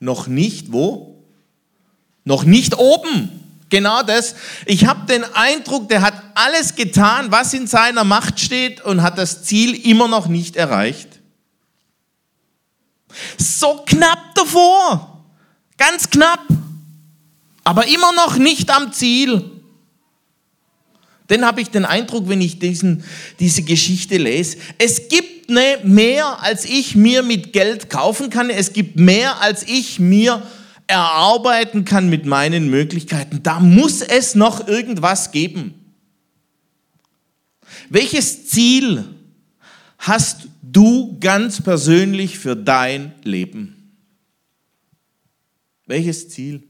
noch 0.00 0.26
nicht 0.26 0.72
wo? 0.72 1.22
Noch 2.24 2.44
nicht 2.44 2.76
oben. 2.78 3.30
Genau 3.70 4.02
das. 4.02 4.34
Ich 4.66 4.86
habe 4.86 5.06
den 5.06 5.24
Eindruck, 5.24 5.88
der 5.88 6.02
hat 6.02 6.14
alles 6.34 6.74
getan, 6.74 7.30
was 7.30 7.52
in 7.52 7.66
seiner 7.66 8.04
Macht 8.04 8.40
steht 8.40 8.82
und 8.82 9.02
hat 9.02 9.18
das 9.18 9.44
Ziel 9.44 9.74
immer 9.86 10.08
noch 10.08 10.28
nicht 10.28 10.56
erreicht. 10.56 11.08
So 13.36 13.82
knapp 13.86 14.34
davor. 14.34 15.17
Ganz 15.78 16.10
knapp. 16.10 16.46
Aber 17.64 17.86
immer 17.86 18.12
noch 18.12 18.36
nicht 18.36 18.70
am 18.70 18.92
Ziel. 18.92 19.42
Dann 21.28 21.44
habe 21.44 21.60
ich 21.60 21.68
den 21.68 21.84
Eindruck, 21.84 22.28
wenn 22.28 22.40
ich 22.40 22.58
diesen, 22.58 23.04
diese 23.38 23.62
Geschichte 23.62 24.16
lese, 24.16 24.56
es 24.78 25.08
gibt 25.08 25.50
ne, 25.50 25.78
mehr, 25.84 26.42
als 26.42 26.64
ich 26.64 26.94
mir 26.94 27.22
mit 27.22 27.52
Geld 27.52 27.90
kaufen 27.90 28.30
kann. 28.30 28.50
Es 28.50 28.72
gibt 28.72 28.96
mehr, 28.96 29.40
als 29.40 29.62
ich 29.62 29.98
mir 29.98 30.42
erarbeiten 30.86 31.84
kann 31.84 32.08
mit 32.08 32.24
meinen 32.24 32.70
Möglichkeiten. 32.70 33.42
Da 33.42 33.60
muss 33.60 34.00
es 34.00 34.34
noch 34.34 34.66
irgendwas 34.66 35.30
geben. 35.30 35.74
Welches 37.90 38.48
Ziel 38.48 39.04
hast 39.98 40.48
du 40.62 41.18
ganz 41.20 41.62
persönlich 41.62 42.38
für 42.38 42.56
dein 42.56 43.12
Leben? 43.22 43.77
Welches 45.88 46.28
Ziel? 46.28 46.68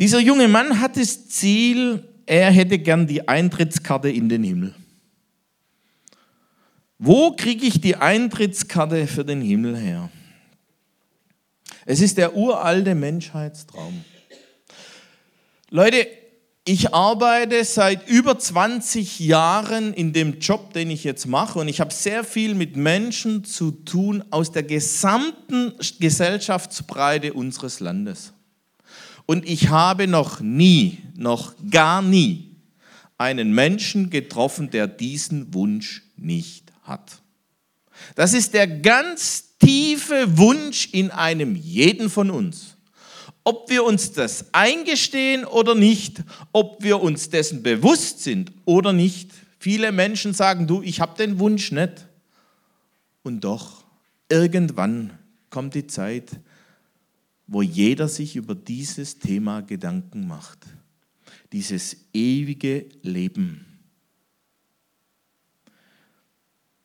Dieser 0.00 0.18
junge 0.18 0.48
Mann 0.48 0.80
hat 0.80 0.96
das 0.96 1.28
Ziel, 1.28 2.06
er 2.26 2.50
hätte 2.50 2.78
gern 2.78 3.06
die 3.06 3.26
Eintrittskarte 3.26 4.10
in 4.10 4.28
den 4.28 4.42
Himmel. 4.42 4.74
Wo 6.98 7.36
kriege 7.36 7.64
ich 7.64 7.80
die 7.80 7.94
Eintrittskarte 7.94 9.06
für 9.06 9.24
den 9.24 9.40
Himmel 9.40 9.76
her? 9.76 10.10
Es 11.86 12.00
ist 12.00 12.18
der 12.18 12.34
uralte 12.36 12.96
Menschheitstraum. 12.96 14.04
Leute, 15.70 16.08
ich 16.68 16.92
arbeite 16.92 17.64
seit 17.64 18.10
über 18.10 18.38
20 18.38 19.20
Jahren 19.20 19.94
in 19.94 20.12
dem 20.12 20.38
Job, 20.38 20.74
den 20.74 20.90
ich 20.90 21.02
jetzt 21.02 21.26
mache, 21.26 21.58
und 21.58 21.68
ich 21.68 21.80
habe 21.80 21.94
sehr 21.94 22.24
viel 22.24 22.54
mit 22.54 22.76
Menschen 22.76 23.42
zu 23.44 23.70
tun 23.70 24.22
aus 24.30 24.52
der 24.52 24.64
gesamten 24.64 25.72
Gesellschaftsbreite 25.98 27.32
unseres 27.32 27.80
Landes. 27.80 28.34
Und 29.24 29.48
ich 29.48 29.70
habe 29.70 30.06
noch 30.08 30.40
nie, 30.40 30.98
noch 31.16 31.54
gar 31.70 32.02
nie 32.02 32.54
einen 33.16 33.54
Menschen 33.54 34.10
getroffen, 34.10 34.70
der 34.70 34.86
diesen 34.86 35.54
Wunsch 35.54 36.02
nicht 36.18 36.70
hat. 36.82 37.22
Das 38.14 38.34
ist 38.34 38.52
der 38.52 38.68
ganz 38.68 39.56
tiefe 39.58 40.36
Wunsch 40.36 40.90
in 40.92 41.10
einem 41.10 41.56
jeden 41.56 42.10
von 42.10 42.30
uns. 42.30 42.77
Ob 43.48 43.70
wir 43.70 43.82
uns 43.82 44.12
das 44.12 44.52
eingestehen 44.52 45.46
oder 45.46 45.74
nicht, 45.74 46.22
ob 46.52 46.82
wir 46.82 47.00
uns 47.00 47.30
dessen 47.30 47.62
bewusst 47.62 48.22
sind 48.22 48.52
oder 48.66 48.92
nicht. 48.92 49.30
Viele 49.58 49.90
Menschen 49.90 50.34
sagen, 50.34 50.66
du, 50.66 50.82
ich 50.82 51.00
habe 51.00 51.16
den 51.16 51.38
Wunsch 51.38 51.72
nicht. 51.72 52.06
Und 53.22 53.44
doch, 53.44 53.84
irgendwann 54.28 55.18
kommt 55.48 55.74
die 55.74 55.86
Zeit, 55.86 56.30
wo 57.46 57.62
jeder 57.62 58.06
sich 58.08 58.36
über 58.36 58.54
dieses 58.54 59.18
Thema 59.18 59.62
Gedanken 59.62 60.28
macht. 60.28 60.58
Dieses 61.50 61.96
ewige 62.12 62.84
Leben. 63.00 63.64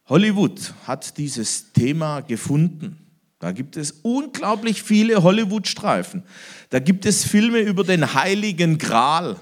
Hollywood 0.06 0.74
hat 0.88 1.18
dieses 1.18 1.74
Thema 1.74 2.22
gefunden. 2.22 3.03
Da 3.44 3.52
gibt 3.52 3.76
es 3.76 3.92
unglaublich 4.04 4.84
viele 4.84 5.22
Hollywood-Streifen. 5.22 6.24
Da 6.70 6.80
gibt 6.80 7.06
es 7.06 7.26
Filme 7.26 7.60
über 7.60 7.84
den 7.84 8.14
Heiligen 8.14 8.78
Gral. 8.78 9.36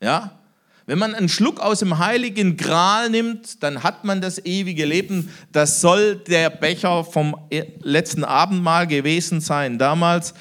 Ja? 0.00 0.38
Wenn 0.86 0.98
man 0.98 1.14
einen 1.14 1.28
Schluck 1.28 1.60
aus 1.60 1.80
dem 1.80 1.98
Heiligen 1.98 2.56
Gral 2.56 3.10
nimmt, 3.10 3.62
dann 3.62 3.82
hat 3.82 4.04
man 4.04 4.22
das 4.22 4.42
ewige 4.46 4.86
Leben. 4.86 5.28
Das 5.52 5.82
soll 5.82 6.16
der 6.16 6.48
Becher 6.48 7.04
vom 7.04 7.36
letzten 7.82 8.24
Abendmahl 8.24 8.86
gewesen 8.86 9.42
sein 9.42 9.76
damals. 9.78 10.32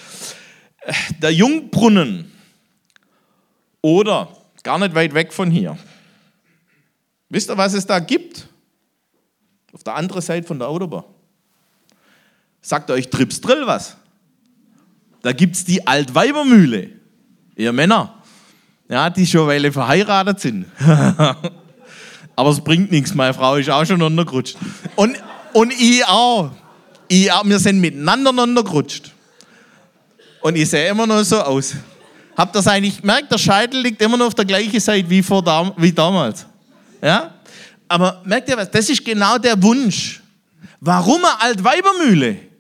Der 1.22 1.34
Jungbrunnen 1.34 2.32
oder 3.82 4.30
gar 4.63 4.80
nicht 4.80 4.96
weit 4.96 5.13
weg 5.13 5.34
von 5.34 5.51
hier. 5.51 5.77
Wisst 7.27 7.50
ihr, 7.50 7.58
was 7.58 7.74
es 7.74 7.86
da 7.86 8.00
gibt? 8.00 8.48
Auf 9.74 9.84
der 9.84 9.96
anderen 9.96 10.22
Seite 10.22 10.48
von 10.48 10.58
der 10.58 10.70
Autobahn. 10.70 11.03
Sagt 12.62 12.91
euch 12.91 13.10
Trips 13.10 13.41
Drill 13.41 13.65
was? 13.65 13.98
Da 15.22 15.34
gibt 15.34 15.56
es 15.56 15.65
die 15.65 15.86
Altweibermühle. 15.86 16.89
Ihr 17.56 17.74
Männer, 17.74 18.15
ja, 18.89 19.10
die 19.10 19.25
schon 19.25 19.48
Weile 19.48 19.72
verheiratet 19.72 20.39
sind. 20.39 20.65
Aber 22.36 22.50
es 22.50 22.62
bringt 22.62 22.91
nichts, 22.91 23.13
meine 23.13 23.34
Frau 23.34 23.56
ist 23.56 23.70
auch 23.70 23.86
schon 23.86 24.01
untergerutscht. 24.01 24.58
Und, 24.96 25.18
und 25.53 25.74
ich 25.74 26.06
auch. 26.06 26.51
Ich 27.08 27.32
auch. 27.32 27.46
Wir 27.46 27.60
sind 27.60 27.80
miteinander 27.80 28.32
untergerutscht. 28.32 29.12
Und 30.41 30.56
ich 30.56 30.70
sehe 30.70 30.89
immer 30.89 31.06
noch 31.06 31.24
so 31.24 31.39
aus. 31.41 31.75
Habt 32.36 32.56
ihr 32.56 32.60
das 32.60 32.68
eigentlich 32.68 33.01
gemerkt? 33.01 33.32
Der 33.32 33.38
Scheitel 33.38 33.82
liegt 33.82 34.01
immer 34.01 34.18
noch 34.18 34.27
auf 34.27 34.36
der 34.36 34.46
gleichen 34.46 34.80
Seite 34.80 35.10
wie, 35.10 35.22
vor 35.22 35.44
dam 35.44 35.74
wie 35.77 35.91
damals. 35.91 36.46
Ja? 37.01 37.32
Aber 37.88 38.22
merkt 38.25 38.50
ihr 38.50 38.58
was? 38.58 38.72
Das 38.72 38.89
ist 38.89 39.03
genau 39.03 39.38
der 39.38 39.62
Wunsch. 39.62 40.22
Warum 40.80 41.24
eine 41.24 41.41
Altweibermühle? 41.41 42.50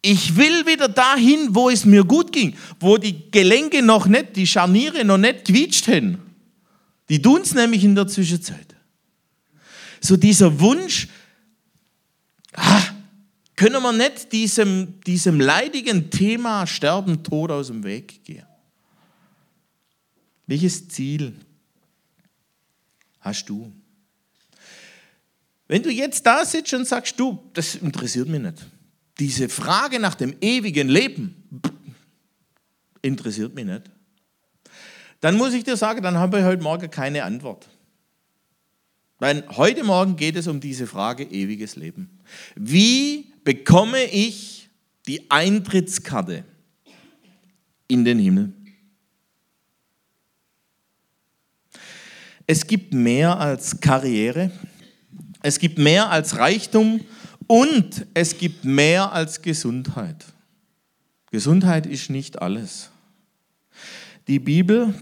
Ich 0.00 0.36
will 0.36 0.64
wieder 0.66 0.88
dahin, 0.88 1.54
wo 1.54 1.70
es 1.70 1.84
mir 1.84 2.04
gut 2.04 2.32
ging, 2.32 2.56
wo 2.78 2.98
die 2.98 3.30
Gelenke 3.30 3.82
noch 3.82 4.06
nicht, 4.06 4.36
die 4.36 4.46
Scharniere 4.46 5.04
noch 5.04 5.18
nicht 5.18 5.44
quietscht 5.44 5.88
haben. 5.88 6.18
Die 7.08 7.20
tun 7.20 7.40
es 7.42 7.54
nämlich 7.54 7.82
in 7.82 7.94
der 7.94 8.06
Zwischenzeit. 8.06 8.76
So 10.00 10.16
dieser 10.16 10.60
Wunsch, 10.60 11.08
ah, 12.54 12.82
können 13.56 13.82
wir 13.82 13.92
nicht 13.92 14.30
diesem, 14.30 15.00
diesem 15.00 15.40
leidigen 15.40 16.10
Thema 16.10 16.66
Sterben, 16.66 17.24
Tod 17.24 17.50
aus 17.50 17.66
dem 17.66 17.82
Weg 17.82 18.22
gehen? 18.24 18.46
Welches 20.46 20.88
Ziel 20.88 21.34
hast 23.20 23.46
du? 23.48 23.72
Wenn 25.66 25.82
du 25.82 25.90
jetzt 25.90 26.24
da 26.24 26.44
sitzt 26.44 26.72
und 26.72 26.86
sagst, 26.86 27.18
du, 27.18 27.38
das 27.52 27.74
interessiert 27.74 28.28
mich 28.28 28.40
nicht. 28.40 28.66
Diese 29.18 29.48
Frage 29.48 29.98
nach 29.98 30.14
dem 30.14 30.36
ewigen 30.40 30.88
Leben 30.88 31.34
interessiert 33.02 33.54
mich 33.54 33.64
nicht. 33.64 33.90
Dann 35.20 35.36
muss 35.36 35.52
ich 35.52 35.64
dir 35.64 35.76
sagen, 35.76 36.02
dann 36.02 36.16
habe 36.16 36.38
ich 36.38 36.44
heute 36.44 36.62
Morgen 36.62 36.90
keine 36.90 37.24
Antwort. 37.24 37.68
Weil 39.18 39.44
heute 39.56 39.82
Morgen 39.82 40.14
geht 40.14 40.36
es 40.36 40.46
um 40.46 40.60
diese 40.60 40.86
Frage 40.86 41.24
ewiges 41.24 41.74
Leben. 41.74 42.20
Wie 42.54 43.32
bekomme 43.42 44.04
ich 44.04 44.70
die 45.08 45.28
Eintrittskarte 45.30 46.44
in 47.88 48.04
den 48.04 48.20
Himmel? 48.20 48.52
Es 52.46 52.66
gibt 52.66 52.94
mehr 52.94 53.38
als 53.38 53.80
Karriere, 53.80 54.52
es 55.42 55.58
gibt 55.58 55.78
mehr 55.78 56.10
als 56.10 56.36
Reichtum 56.38 57.00
und 57.48 58.06
es 58.14 58.38
gibt 58.38 58.64
mehr 58.64 59.10
als 59.12 59.42
Gesundheit. 59.42 60.24
Gesundheit 61.30 61.86
ist 61.86 62.10
nicht 62.10 62.40
alles. 62.40 62.90
Die 64.28 64.38
Bibel 64.38 64.94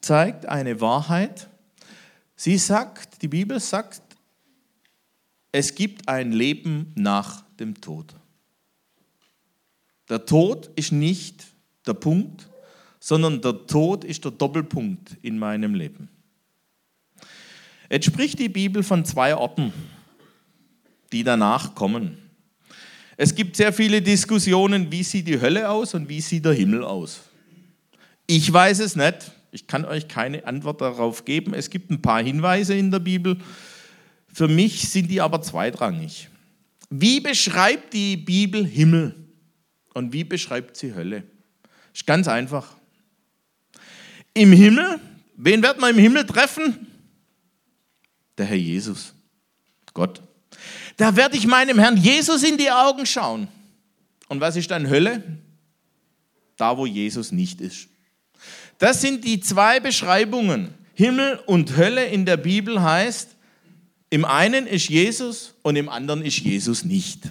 zeigt 0.00 0.46
eine 0.46 0.80
Wahrheit. 0.80 1.48
Sie 2.36 2.56
sagt, 2.56 3.20
die 3.20 3.28
Bibel 3.28 3.60
sagt, 3.60 4.00
es 5.52 5.74
gibt 5.74 6.08
ein 6.08 6.32
Leben 6.32 6.92
nach 6.94 7.42
dem 7.58 7.80
Tod. 7.80 8.14
Der 10.08 10.24
Tod 10.24 10.70
ist 10.76 10.92
nicht 10.92 11.46
der 11.86 11.94
Punkt, 11.94 12.48
sondern 13.00 13.40
der 13.40 13.66
Tod 13.66 14.04
ist 14.04 14.24
der 14.24 14.30
Doppelpunkt 14.30 15.16
in 15.22 15.38
meinem 15.38 15.74
Leben. 15.74 16.08
Jetzt 17.90 18.06
spricht 18.06 18.38
die 18.38 18.48
Bibel 18.48 18.82
von 18.82 19.04
zwei 19.04 19.34
Orten, 19.34 19.72
die 21.12 21.24
danach 21.24 21.74
kommen. 21.74 22.18
Es 23.16 23.34
gibt 23.34 23.56
sehr 23.56 23.72
viele 23.72 24.00
Diskussionen, 24.00 24.92
wie 24.92 25.02
sieht 25.02 25.26
die 25.26 25.40
Hölle 25.40 25.68
aus 25.68 25.94
und 25.94 26.08
wie 26.08 26.20
sieht 26.20 26.44
der 26.44 26.52
Himmel 26.52 26.84
aus. 26.84 27.22
Ich 28.26 28.52
weiß 28.52 28.78
es 28.78 28.94
nicht. 28.94 29.32
Ich 29.50 29.66
kann 29.66 29.84
euch 29.84 30.06
keine 30.06 30.46
Antwort 30.46 30.80
darauf 30.80 31.24
geben. 31.24 31.54
Es 31.54 31.70
gibt 31.70 31.90
ein 31.90 32.02
paar 32.02 32.22
Hinweise 32.22 32.74
in 32.74 32.90
der 32.90 33.00
Bibel. 33.00 33.38
Für 34.32 34.46
mich 34.46 34.88
sind 34.88 35.10
die 35.10 35.20
aber 35.20 35.42
zweitrangig. 35.42 36.28
Wie 36.90 37.20
beschreibt 37.20 37.92
die 37.92 38.16
Bibel 38.16 38.64
Himmel 38.64 39.14
und 39.94 40.12
wie 40.12 40.24
beschreibt 40.24 40.76
sie 40.76 40.94
Hölle? 40.94 41.24
Ist 41.92 42.06
ganz 42.06 42.28
einfach. 42.28 42.76
Im 44.32 44.52
Himmel, 44.52 45.00
wen 45.36 45.62
wird 45.62 45.80
man 45.80 45.90
im 45.90 45.98
Himmel 45.98 46.24
treffen? 46.24 46.86
Der 48.36 48.46
Herr 48.46 48.56
Jesus, 48.56 49.12
Gott. 49.92 50.22
Da 50.98 51.14
werde 51.14 51.36
ich 51.36 51.46
meinem 51.46 51.78
Herrn 51.78 51.96
Jesus 51.96 52.42
in 52.42 52.58
die 52.58 52.70
Augen 52.70 53.06
schauen. 53.06 53.48
Und 54.28 54.40
was 54.40 54.56
ist 54.56 54.70
dann 54.70 54.90
Hölle? 54.90 55.22
Da, 56.56 56.76
wo 56.76 56.86
Jesus 56.86 57.32
nicht 57.32 57.60
ist. 57.60 57.88
Das 58.78 59.00
sind 59.00 59.24
die 59.24 59.40
zwei 59.40 59.80
Beschreibungen. 59.80 60.74
Himmel 60.94 61.40
und 61.46 61.76
Hölle 61.76 62.04
in 62.06 62.26
der 62.26 62.36
Bibel 62.36 62.82
heißt, 62.82 63.36
im 64.10 64.24
einen 64.24 64.66
ist 64.66 64.88
Jesus 64.88 65.54
und 65.62 65.76
im 65.76 65.88
anderen 65.88 66.22
ist 66.22 66.38
Jesus 66.38 66.84
nicht. 66.84 67.30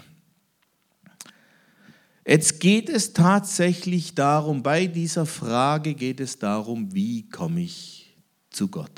Jetzt 2.26 2.62
geht 2.62 2.88
es 2.88 3.12
tatsächlich 3.12 4.16
darum, 4.16 4.64
bei 4.64 4.88
dieser 4.88 5.26
Frage 5.26 5.94
geht 5.94 6.22
es 6.22 6.40
darum, 6.40 6.94
wie 6.94 7.28
komme 7.30 7.62
ich 7.62 8.16
zu 8.50 8.70
Gott? 8.70 8.92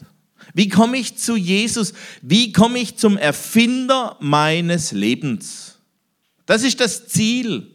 Wie 0.54 0.70
komme 0.70 0.98
ich 0.98 1.18
zu 1.18 1.36
Jesus? 1.36 1.94
Wie 2.22 2.52
komme 2.52 2.80
ich 2.80 2.98
zum 2.98 3.18
Erfinder 3.18 4.18
meines 4.20 4.92
Lebens? 4.92 5.78
Das 6.46 6.64
ist 6.64 6.80
das 6.80 7.08
Ziel. 7.08 7.68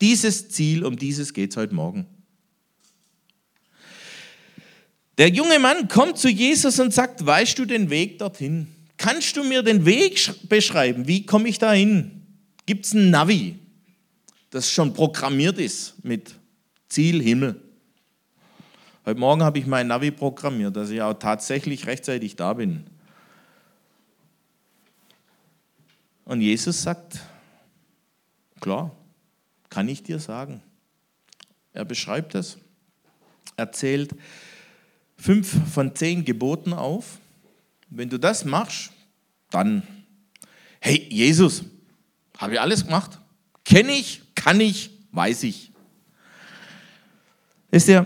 Dieses 0.00 0.48
Ziel, 0.50 0.84
um 0.84 0.96
dieses 0.96 1.32
geht 1.32 1.50
es 1.50 1.56
heute 1.56 1.74
Morgen. 1.74 2.06
Der 5.16 5.30
junge 5.30 5.58
Mann 5.58 5.88
kommt 5.88 6.18
zu 6.18 6.28
Jesus 6.28 6.78
und 6.78 6.94
sagt, 6.94 7.26
weißt 7.26 7.58
du 7.58 7.64
den 7.64 7.90
Weg 7.90 8.18
dorthin? 8.18 8.68
Kannst 8.96 9.36
du 9.36 9.42
mir 9.42 9.62
den 9.62 9.84
Weg 9.84 10.48
beschreiben? 10.48 11.08
Wie 11.08 11.26
komme 11.26 11.48
ich 11.48 11.58
da 11.58 11.72
hin? 11.72 12.22
Gibt 12.66 12.86
es 12.86 12.92
ein 12.92 13.10
Navi, 13.10 13.56
das 14.50 14.70
schon 14.70 14.92
programmiert 14.92 15.58
ist 15.58 15.94
mit 16.04 16.34
Ziel 16.88 17.22
Himmel? 17.22 17.60
Heute 19.08 19.20
Morgen 19.20 19.42
habe 19.42 19.58
ich 19.58 19.64
mein 19.64 19.86
Navi 19.86 20.10
programmiert, 20.10 20.76
dass 20.76 20.90
ich 20.90 21.00
auch 21.00 21.14
tatsächlich 21.14 21.86
rechtzeitig 21.86 22.36
da 22.36 22.52
bin. 22.52 22.84
Und 26.26 26.42
Jesus 26.42 26.82
sagt, 26.82 27.20
klar, 28.60 28.94
kann 29.70 29.88
ich 29.88 30.02
dir 30.02 30.18
sagen. 30.18 30.62
Er 31.72 31.86
beschreibt 31.86 32.34
es, 32.34 32.58
erzählt, 33.56 34.14
fünf 35.16 35.56
von 35.72 35.96
zehn 35.96 36.26
Geboten 36.26 36.74
auf. 36.74 37.18
Wenn 37.88 38.10
du 38.10 38.18
das 38.18 38.44
machst, 38.44 38.92
dann, 39.48 39.84
hey 40.80 41.08
Jesus, 41.08 41.64
habe 42.36 42.52
ich 42.52 42.60
alles 42.60 42.84
gemacht? 42.84 43.18
Kenne 43.64 43.92
ich, 43.92 44.20
kann 44.34 44.60
ich, 44.60 44.90
weiß 45.12 45.44
ich. 45.44 45.72
Ist 47.70 47.88
ja 47.88 48.04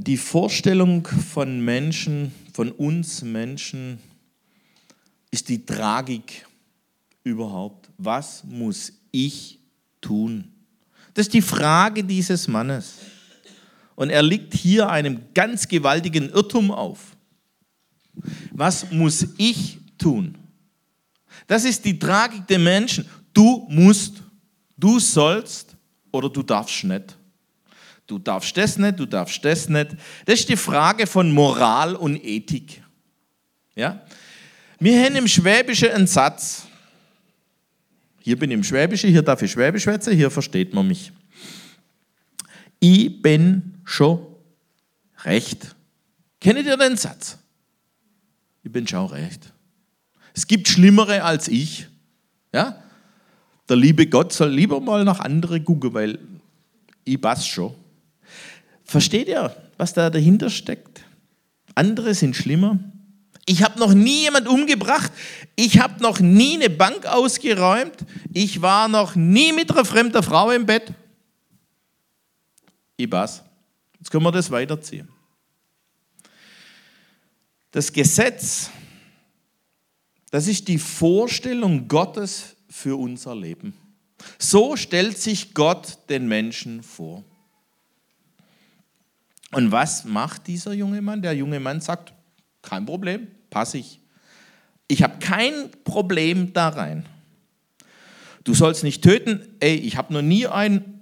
die 0.00 0.16
Vorstellung 0.16 1.06
von 1.06 1.60
Menschen, 1.60 2.32
von 2.52 2.70
uns 2.72 3.22
Menschen, 3.22 3.98
ist 5.30 5.48
die 5.48 5.64
Tragik 5.64 6.46
überhaupt. 7.24 7.90
Was 7.98 8.44
muss 8.44 8.92
ich 9.10 9.58
tun? 10.00 10.52
Das 11.14 11.26
ist 11.26 11.34
die 11.34 11.42
Frage 11.42 12.04
dieses 12.04 12.46
Mannes. 12.46 12.94
Und 13.94 14.10
er 14.10 14.22
liegt 14.22 14.54
hier 14.54 14.88
einem 14.88 15.20
ganz 15.32 15.66
gewaltigen 15.66 16.28
Irrtum 16.28 16.70
auf. 16.70 17.16
Was 18.52 18.90
muss 18.90 19.26
ich 19.38 19.78
tun? 19.98 20.36
Das 21.46 21.64
ist 21.64 21.84
die 21.84 21.98
Tragik 21.98 22.46
der 22.46 22.58
Menschen. 22.58 23.08
Du 23.32 23.66
musst, 23.68 24.22
du 24.76 24.98
sollst 24.98 25.74
oder 26.12 26.28
du 26.28 26.42
darfst 26.42 26.84
nicht. 26.84 27.16
Du 28.06 28.18
darfst 28.18 28.56
das 28.56 28.78
nicht, 28.78 28.98
du 29.00 29.06
darfst 29.06 29.44
das 29.44 29.68
nicht. 29.68 29.96
Das 30.24 30.40
ist 30.40 30.48
die 30.48 30.56
Frage 30.56 31.06
von 31.06 31.32
Moral 31.32 31.96
und 31.96 32.22
Ethik. 32.24 32.82
Ja? 33.74 34.02
Wir 34.78 35.02
haben 35.04 35.16
im 35.16 35.26
Schwäbischen 35.26 35.90
einen 35.90 36.06
Satz. 36.06 36.66
Hier 38.20 38.38
bin 38.38 38.50
ich 38.50 38.54
im 38.54 38.64
Schwäbischen, 38.64 39.10
hier 39.10 39.22
darf 39.22 39.42
ich 39.42 39.50
Schwäbisch 39.50 39.84
schwätzen, 39.84 40.14
hier 40.14 40.30
versteht 40.30 40.74
man 40.74 40.86
mich. 40.86 41.12
Ich 42.78 43.22
bin 43.22 43.80
schon 43.84 44.20
recht. 45.24 45.74
Kennt 46.40 46.64
ihr 46.64 46.76
den 46.76 46.96
Satz? 46.96 47.38
Ich 48.62 48.70
bin 48.70 48.86
schon 48.86 49.06
recht. 49.06 49.52
Es 50.34 50.46
gibt 50.46 50.68
Schlimmere 50.68 51.22
als 51.22 51.48
ich. 51.48 51.86
Ja? 52.52 52.82
Der 53.68 53.76
liebe 53.76 54.06
Gott 54.06 54.32
soll 54.32 54.50
lieber 54.50 54.80
mal 54.80 55.04
nach 55.04 55.20
andere 55.20 55.60
gucken, 55.60 55.94
weil 55.94 56.18
ich 57.04 57.20
passe 57.20 57.48
schon. 57.48 57.74
Versteht 58.86 59.28
ihr, 59.28 59.54
was 59.76 59.92
da 59.92 60.08
dahinter 60.10 60.48
steckt? 60.48 61.04
Andere 61.74 62.14
sind 62.14 62.36
schlimmer. 62.36 62.78
Ich 63.44 63.62
habe 63.62 63.78
noch 63.78 63.92
nie 63.92 64.22
jemand 64.22 64.48
umgebracht. 64.48 65.12
Ich 65.56 65.78
habe 65.78 66.02
noch 66.02 66.20
nie 66.20 66.54
eine 66.54 66.70
Bank 66.70 67.04
ausgeräumt. 67.06 67.96
Ich 68.32 68.62
war 68.62 68.88
noch 68.88 69.14
nie 69.14 69.52
mit 69.52 69.70
einer 69.70 69.84
fremden 69.84 70.22
Frau 70.22 70.50
im 70.50 70.66
Bett. 70.66 70.92
Ich 72.96 73.10
passe. 73.10 73.42
Jetzt 73.98 74.10
können 74.10 74.24
wir 74.24 74.32
das 74.32 74.50
weiterziehen. 74.50 75.08
Das 77.72 77.92
Gesetz, 77.92 78.70
das 80.30 80.46
ist 80.46 80.66
die 80.66 80.78
Vorstellung 80.78 81.88
Gottes 81.88 82.56
für 82.68 82.96
unser 82.96 83.34
Leben. 83.34 83.74
So 84.38 84.76
stellt 84.76 85.18
sich 85.18 85.54
Gott 85.54 85.98
den 86.08 86.26
Menschen 86.26 86.82
vor. 86.82 87.22
Und 89.52 89.72
was 89.72 90.04
macht 90.04 90.46
dieser 90.46 90.72
junge 90.72 91.00
Mann? 91.00 91.22
Der 91.22 91.32
junge 91.34 91.60
Mann 91.60 91.80
sagt, 91.80 92.12
kein 92.62 92.84
Problem, 92.84 93.28
passe 93.50 93.78
ich. 93.78 94.00
Ich 94.88 95.02
habe 95.02 95.18
kein 95.18 95.70
Problem 95.84 96.52
da 96.52 96.68
rein. 96.68 97.06
Du 98.44 98.54
sollst 98.54 98.84
nicht 98.84 99.02
töten. 99.02 99.40
Ey, 99.60 99.74
ich 99.76 99.96
habe 99.96 100.12
noch 100.12 100.22
nie 100.22 100.46
ein 100.46 100.96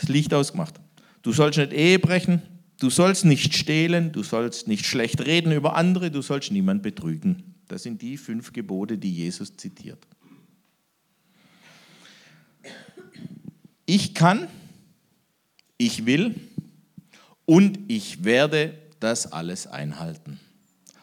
das 0.00 0.08
Licht 0.08 0.32
ausgemacht. 0.32 0.80
Du 1.22 1.32
sollst 1.32 1.58
nicht 1.58 1.72
Ehe 1.72 1.98
brechen. 1.98 2.42
Du 2.78 2.88
sollst 2.88 3.24
nicht 3.24 3.54
stehlen. 3.54 4.12
Du 4.12 4.22
sollst 4.22 4.66
nicht 4.66 4.86
schlecht 4.86 5.20
reden 5.26 5.52
über 5.52 5.76
andere. 5.76 6.10
Du 6.10 6.22
sollst 6.22 6.50
niemand 6.50 6.82
betrügen. 6.82 7.54
Das 7.68 7.82
sind 7.82 8.00
die 8.00 8.16
fünf 8.16 8.52
Gebote, 8.52 8.96
die 8.96 9.12
Jesus 9.12 9.56
zitiert. 9.56 10.06
Ich 13.84 14.14
kann, 14.14 14.48
ich 15.76 16.06
will 16.06 16.34
und 17.50 17.80
ich 17.88 18.22
werde 18.22 18.74
das 19.00 19.32
alles 19.32 19.66
einhalten. 19.66 20.38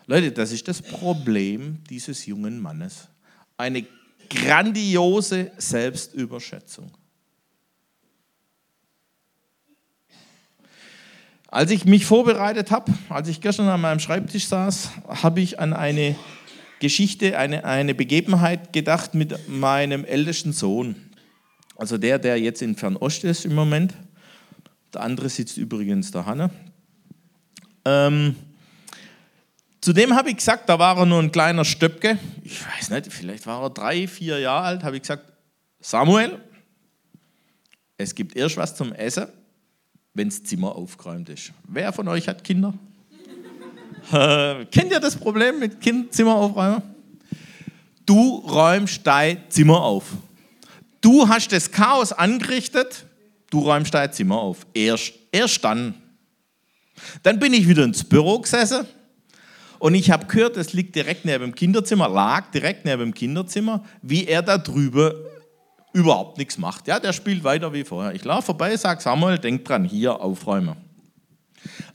Leute, 0.05 0.31
das 0.31 0.53
ist 0.53 0.69
das 0.69 0.81
Problem 0.81 1.79
dieses 1.89 2.25
jungen 2.25 2.61
Mannes. 2.61 3.09
Eine 3.57 3.85
grandiose 4.29 5.51
Selbstüberschätzung. 5.57 6.89
Als 11.49 11.69
ich 11.71 11.83
mich 11.83 12.05
vorbereitet 12.05 12.71
habe, 12.71 12.93
als 13.09 13.27
ich 13.27 13.41
gestern 13.41 13.67
an 13.67 13.81
meinem 13.81 13.99
Schreibtisch 13.99 14.47
saß, 14.47 14.91
habe 15.05 15.41
ich 15.41 15.59
an 15.59 15.73
eine 15.73 16.15
Geschichte, 16.79 17.37
eine, 17.37 17.65
eine 17.65 17.93
Begebenheit 17.93 18.71
gedacht 18.71 19.15
mit 19.15 19.49
meinem 19.49 20.05
ältesten 20.05 20.53
Sohn. 20.53 20.95
Also 21.75 21.97
der, 21.97 22.19
der 22.19 22.39
jetzt 22.39 22.61
in 22.61 22.77
Fernost 22.77 23.25
ist 23.25 23.43
im 23.43 23.53
Moment. 23.53 23.93
Der 24.93 25.01
andere 25.01 25.29
sitzt 25.29 25.57
übrigens 25.57 26.11
da, 26.11 26.25
Hanne. 26.25 26.49
Ähm, 27.85 28.35
Zudem 29.87 30.15
habe 30.15 30.29
ich 30.29 30.35
gesagt, 30.35 30.67
da 30.67 30.79
war 30.79 30.97
er 30.97 31.05
nur 31.05 31.21
ein 31.21 31.31
kleiner 31.31 31.63
Stöpke. 31.63 32.19
Ich 32.43 32.59
weiß 32.67 32.89
nicht, 32.89 33.09
vielleicht 33.09 33.47
war 33.47 33.63
er 33.63 33.69
drei, 33.69 34.05
vier 34.05 34.37
Jahre 34.37 34.65
alt. 34.65 34.83
Habe 34.83 34.97
ich 34.97 35.03
gesagt, 35.03 35.31
Samuel, 35.79 36.41
es 37.95 38.13
gibt 38.13 38.35
erst 38.35 38.57
was 38.57 38.75
zum 38.75 38.91
Essen, 38.91 39.27
wenn 40.13 40.27
das 40.27 40.43
Zimmer 40.43 40.75
aufgeräumt 40.75 41.29
ist. 41.29 41.53
Wer 41.69 41.93
von 41.93 42.05
euch 42.09 42.27
hat 42.27 42.43
Kinder? 42.43 42.73
äh, 44.11 44.65
kennt 44.71 44.91
ihr 44.91 44.99
das 44.99 45.15
Problem 45.15 45.59
mit 45.59 45.79
kind 45.79 46.13
Zimmer 46.13 46.35
aufräumen? 46.35 46.81
Du 48.05 48.39
räumst 48.39 49.07
dein 49.07 49.41
Zimmer 49.47 49.81
auf. 49.81 50.11
Du 50.99 51.29
hast 51.29 51.53
das 51.53 51.71
Chaos 51.71 52.11
angerichtet, 52.11 53.05
du 53.49 53.59
räumst 53.59 53.93
dein 53.93 54.11
Zimmer 54.11 54.39
auf. 54.39 54.65
Erst, 54.73 55.13
erst 55.31 55.63
dann. 55.63 55.93
Dann 57.23 57.39
bin 57.39 57.53
ich 57.53 57.67
wieder 57.67 57.83
ins 57.83 58.03
Büro 58.03 58.39
gesessen 58.39 58.85
und 59.79 59.93
ich 59.93 60.09
habe 60.09 60.25
gehört, 60.25 60.57
es 60.57 60.73
liegt 60.73 60.95
direkt 60.95 61.25
neben 61.25 61.45
dem 61.45 61.55
Kinderzimmer, 61.55 62.09
lag 62.09 62.51
direkt 62.51 62.85
neben 62.85 63.01
dem 63.01 63.13
Kinderzimmer, 63.13 63.83
wie 64.01 64.25
er 64.25 64.41
da 64.41 64.57
drüber 64.57 65.13
überhaupt 65.93 66.37
nichts 66.37 66.57
macht. 66.57 66.87
Ja, 66.87 66.99
der 66.99 67.13
spielt 67.13 67.43
weiter 67.43 67.73
wie 67.73 67.83
vorher. 67.83 68.13
Ich 68.13 68.23
laufe 68.23 68.47
vorbei, 68.47 68.75
sage 68.75 69.01
Samuel, 69.01 69.37
denk 69.37 69.65
dran, 69.65 69.83
hier 69.83 70.19
aufräumen. 70.19 70.75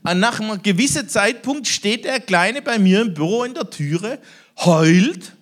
Und 0.03 0.19
nach 0.19 0.39
einem 0.39 0.61
gewissen 0.61 1.07
Zeitpunkt 1.09 1.67
steht 1.67 2.05
der 2.05 2.19
Kleine 2.19 2.61
bei 2.61 2.77
mir 2.79 3.01
im 3.01 3.13
Büro 3.13 3.43
in 3.43 3.53
der 3.53 3.69
Türe, 3.69 4.19
heult. 4.63 5.33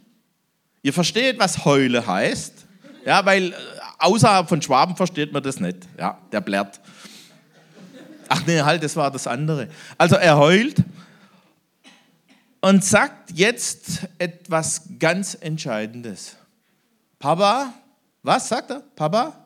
Ihr 0.84 0.94
versteht, 0.94 1.40
was 1.40 1.66
heule 1.66 2.06
heißt? 2.06 2.54
Ja, 3.06 3.26
weil 3.26 3.52
äh, 3.52 3.56
außerhalb 4.02 4.48
von 4.50 4.62
Schwaben 4.62 4.96
versteht 4.96 5.32
man 5.32 5.44
das 5.44 5.60
nicht. 5.60 5.78
Ja, 5.98 6.18
der 6.32 6.42
blärt. 6.42 6.80
Ach 8.28 8.46
nee, 8.46 8.62
halt, 8.62 8.84
das 8.84 8.96
war 8.96 9.12
das 9.12 9.28
andere. 9.28 9.68
Also 9.98 10.16
er 10.16 10.38
heult 10.38 10.84
und 12.62 12.84
sagt 12.84 13.32
jetzt 13.32 14.08
etwas 14.18 14.84
ganz 15.00 15.36
Entscheidendes. 15.40 16.38
Papa, 17.20 17.74
was 18.24 18.48
sagt 18.48 18.72
er? 18.72 18.82
Papa? 18.96 19.46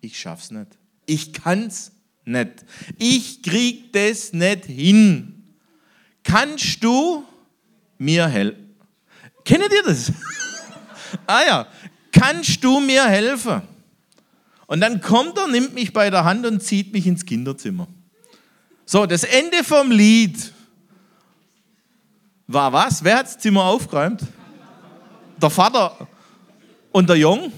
Ich 0.00 0.18
schaff's 0.18 0.50
nicht. 0.50 0.76
Ich 1.06 1.32
kann's 1.32 1.92
nicht. 2.24 2.64
Ich 2.98 3.42
krieg 3.42 3.92
das 3.92 4.32
nicht 4.32 4.64
hin. 4.64 5.56
Kannst 6.24 6.82
du 6.82 7.24
mir 7.98 8.26
helfen? 8.26 8.74
Kennt 9.44 9.72
ihr 9.72 9.82
das? 9.84 10.12
ah 11.26 11.40
ja, 11.46 11.66
kannst 12.12 12.62
du 12.62 12.80
mir 12.80 13.04
helfen? 13.06 13.62
Und 14.66 14.80
dann 14.80 15.00
kommt 15.00 15.36
er, 15.36 15.48
nimmt 15.48 15.74
mich 15.74 15.92
bei 15.92 16.08
der 16.10 16.24
Hand 16.24 16.46
und 16.46 16.62
zieht 16.62 16.92
mich 16.92 17.06
ins 17.06 17.26
Kinderzimmer. 17.26 17.88
So, 18.86 19.06
das 19.06 19.24
Ende 19.24 19.64
vom 19.64 19.90
Lied 19.90 20.52
war 22.46 22.72
was? 22.72 23.02
Wer 23.02 23.18
hat 23.18 23.26
das 23.26 23.38
Zimmer 23.38 23.64
aufgeräumt? 23.64 24.22
Der 25.40 25.50
Vater. 25.50 26.06
Und 26.90 27.08
der 27.08 27.16
Jung? 27.16 27.52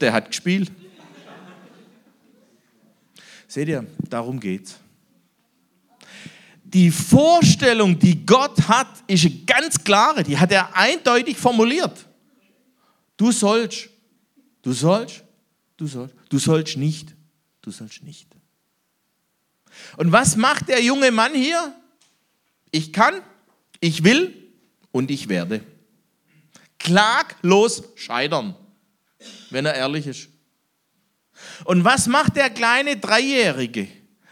Der 0.00 0.12
hat 0.12 0.26
gespielt. 0.26 0.70
Seht 3.46 3.68
ihr, 3.68 3.86
darum 4.10 4.40
geht's. 4.40 4.76
Die 6.64 6.90
Vorstellung, 6.90 7.96
die 7.96 8.26
Gott 8.26 8.66
hat, 8.66 8.88
ist 9.06 9.24
eine 9.24 9.34
ganz 9.46 9.82
klare. 9.82 10.24
Die 10.24 10.36
hat 10.36 10.50
er 10.50 10.76
eindeutig 10.76 11.36
formuliert. 11.36 12.04
Du 13.16 13.32
sollst, 13.32 13.88
du 14.62 14.72
sollst, 14.72 15.22
du 15.76 15.86
sollst, 15.86 16.14
du 16.28 16.38
sollst 16.38 16.76
nicht, 16.76 17.14
du 17.62 17.70
sollst 17.70 18.02
nicht. 18.02 18.28
Und 19.96 20.12
was 20.12 20.36
macht 20.36 20.68
der 20.68 20.82
junge 20.82 21.10
Mann 21.10 21.34
hier? 21.34 21.74
Ich 22.70 22.92
kann, 22.92 23.22
ich 23.80 24.04
will 24.04 24.52
und 24.90 25.10
ich 25.10 25.28
werde. 25.28 25.64
Klaglos 26.78 27.84
scheitern, 27.94 28.54
wenn 29.50 29.66
er 29.66 29.74
ehrlich 29.74 30.06
ist. 30.06 30.28
Und 31.64 31.84
was 31.84 32.06
macht 32.06 32.36
der 32.36 32.50
kleine 32.50 32.96
Dreijährige? 32.96 33.88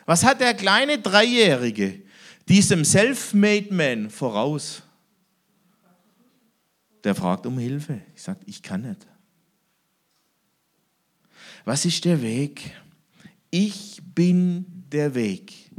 Was 0.06 0.24
hat 0.24 0.40
der 0.40 0.54
kleine 0.54 0.98
Dreijährige 0.98 2.02
diesem 2.48 2.84
Self-Made 2.84 3.72
Man 3.72 4.10
voraus? 4.10 4.82
Der 7.04 7.14
fragt 7.14 7.46
um 7.46 7.58
Hilfe. 7.58 8.00
Ich 8.14 8.22
sage, 8.22 8.40
ich 8.46 8.62
kann 8.62 8.82
nicht. 8.82 9.06
Was 11.64 11.84
ist 11.84 12.04
der 12.04 12.22
Weg? 12.22 12.72
Ich 13.50 14.00
bin 14.14 14.84
der 14.90 15.14
Weg. 15.14 15.70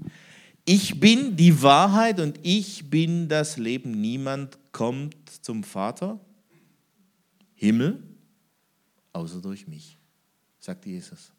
Ich 0.65 0.99
bin 0.99 1.35
die 1.35 1.61
Wahrheit 1.61 2.19
und 2.19 2.39
ich 2.43 2.89
bin 2.89 3.27
das 3.27 3.57
Leben. 3.57 3.99
Niemand 3.99 4.57
kommt 4.71 5.29
zum 5.29 5.63
Vater, 5.63 6.19
Himmel, 7.55 8.01
außer 9.11 9.41
durch 9.41 9.67
mich, 9.67 9.97
sagt 10.59 10.85
Jesus. 10.85 11.31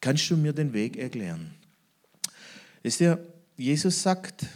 Kannst 0.00 0.30
du 0.30 0.36
mir 0.36 0.52
den 0.52 0.72
Weg 0.72 0.96
erklären? 0.96 1.54
Ist 2.82 3.00
ja, 3.00 3.18
Jesus 3.56 4.02
sagt 4.02 4.46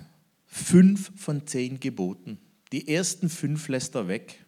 fünf 0.46 1.12
von 1.16 1.46
zehn 1.46 1.80
Geboten. 1.80 2.38
Die 2.72 2.88
ersten 2.88 3.28
fünf 3.28 3.68
lässt 3.68 3.94
er 3.94 4.08
weg. 4.08 4.44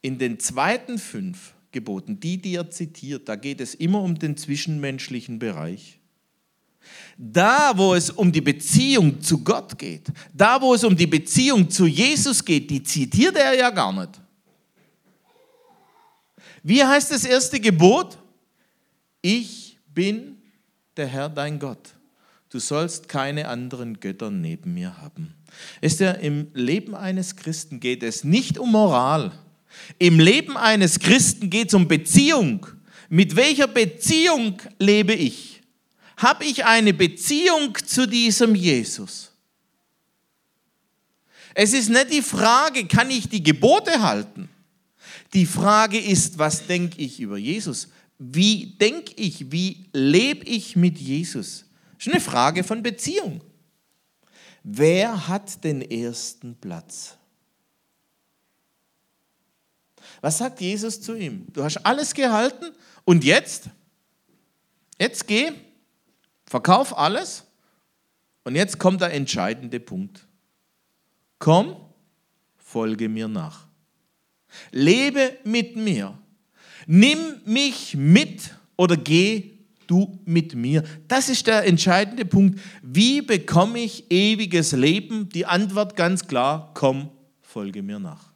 In 0.00 0.18
den 0.18 0.38
zweiten 0.38 0.98
fünf 0.98 1.54
Geboten, 1.70 2.20
die, 2.20 2.40
die 2.40 2.54
er 2.56 2.70
zitiert, 2.70 3.28
da 3.28 3.36
geht 3.36 3.60
es 3.60 3.74
immer 3.74 4.02
um 4.02 4.18
den 4.18 4.36
zwischenmenschlichen 4.36 5.38
Bereich. 5.38 5.98
Da, 7.16 7.72
wo 7.76 7.94
es 7.94 8.10
um 8.10 8.32
die 8.32 8.40
Beziehung 8.40 9.20
zu 9.20 9.42
Gott 9.42 9.78
geht, 9.78 10.08
da, 10.34 10.60
wo 10.60 10.74
es 10.74 10.84
um 10.84 10.96
die 10.96 11.06
Beziehung 11.06 11.70
zu 11.70 11.86
Jesus 11.86 12.44
geht, 12.44 12.70
die 12.70 12.82
zitiert 12.82 13.36
er 13.36 13.54
ja 13.54 13.70
gar 13.70 13.92
nicht. 13.92 14.20
Wie 16.62 16.82
heißt 16.82 17.10
das 17.10 17.24
erste 17.24 17.58
Gebot? 17.58 18.18
Ich 19.20 19.78
bin 19.86 20.38
der 20.96 21.06
Herr 21.06 21.28
dein 21.28 21.58
Gott. 21.58 21.90
Du 22.50 22.58
sollst 22.58 23.08
keine 23.08 23.48
anderen 23.48 23.98
Götter 23.98 24.30
neben 24.30 24.74
mir 24.74 25.00
haben. 25.00 25.34
Ist 25.80 26.00
ja 26.00 26.12
im 26.12 26.48
Leben 26.54 26.94
eines 26.94 27.36
Christen 27.36 27.80
geht 27.80 28.02
es 28.02 28.24
nicht 28.24 28.58
um 28.58 28.72
Moral. 28.72 29.32
Im 29.98 30.20
Leben 30.20 30.56
eines 30.56 30.98
Christen 30.98 31.50
geht 31.50 31.68
es 31.68 31.74
um 31.74 31.88
Beziehung. 31.88 32.66
Mit 33.08 33.36
welcher 33.36 33.66
Beziehung 33.66 34.60
lebe 34.78 35.14
ich? 35.14 35.62
Habe 36.16 36.44
ich 36.44 36.64
eine 36.64 36.94
Beziehung 36.94 37.76
zu 37.84 38.06
diesem 38.06 38.54
Jesus? 38.54 39.32
Es 41.54 41.72
ist 41.72 41.90
nicht 41.90 42.12
die 42.12 42.22
Frage, 42.22 42.86
kann 42.86 43.10
ich 43.10 43.28
die 43.28 43.42
Gebote 43.42 44.02
halten? 44.02 44.48
Die 45.34 45.46
Frage 45.46 45.98
ist, 45.98 46.38
was 46.38 46.66
denke 46.66 47.00
ich 47.00 47.20
über 47.20 47.36
Jesus? 47.36 47.88
Wie 48.18 48.66
denke 48.80 49.12
ich, 49.16 49.50
wie 49.50 49.86
lebe 49.92 50.44
ich 50.44 50.76
mit 50.76 50.98
Jesus? 50.98 51.64
Das 51.96 52.06
ist 52.06 52.12
eine 52.12 52.20
Frage 52.20 52.64
von 52.64 52.82
Beziehung. 52.82 53.40
Wer 54.64 55.28
hat 55.28 55.64
den 55.64 55.82
ersten 55.82 56.54
Platz? 56.54 57.16
Was 60.20 60.38
sagt 60.38 60.60
Jesus 60.60 61.00
zu 61.00 61.14
ihm? 61.14 61.46
Du 61.52 61.64
hast 61.64 61.78
alles 61.78 62.14
gehalten 62.14 62.66
und 63.04 63.24
jetzt? 63.24 63.64
Jetzt 64.98 65.26
geh, 65.26 65.52
verkauf 66.46 66.96
alles 66.96 67.44
und 68.44 68.54
jetzt 68.54 68.78
kommt 68.78 69.00
der 69.00 69.12
entscheidende 69.12 69.80
Punkt. 69.80 70.26
Komm, 71.38 71.76
folge 72.56 73.08
mir 73.08 73.26
nach. 73.26 73.66
Lebe 74.70 75.38
mit 75.44 75.76
mir. 75.76 76.16
Nimm 76.86 77.40
mich 77.44 77.96
mit 77.96 78.54
oder 78.76 78.96
geh 78.96 79.51
du 79.86 80.18
mit 80.24 80.54
mir? 80.54 80.82
Das 81.08 81.28
ist 81.28 81.46
der 81.46 81.66
entscheidende 81.66 82.24
Punkt. 82.24 82.60
Wie 82.82 83.22
bekomme 83.22 83.78
ich 83.78 84.10
ewiges 84.10 84.72
Leben? 84.72 85.28
Die 85.28 85.46
Antwort 85.46 85.96
ganz 85.96 86.26
klar, 86.26 86.70
komm, 86.74 87.10
folge 87.40 87.82
mir 87.82 87.98
nach. 87.98 88.32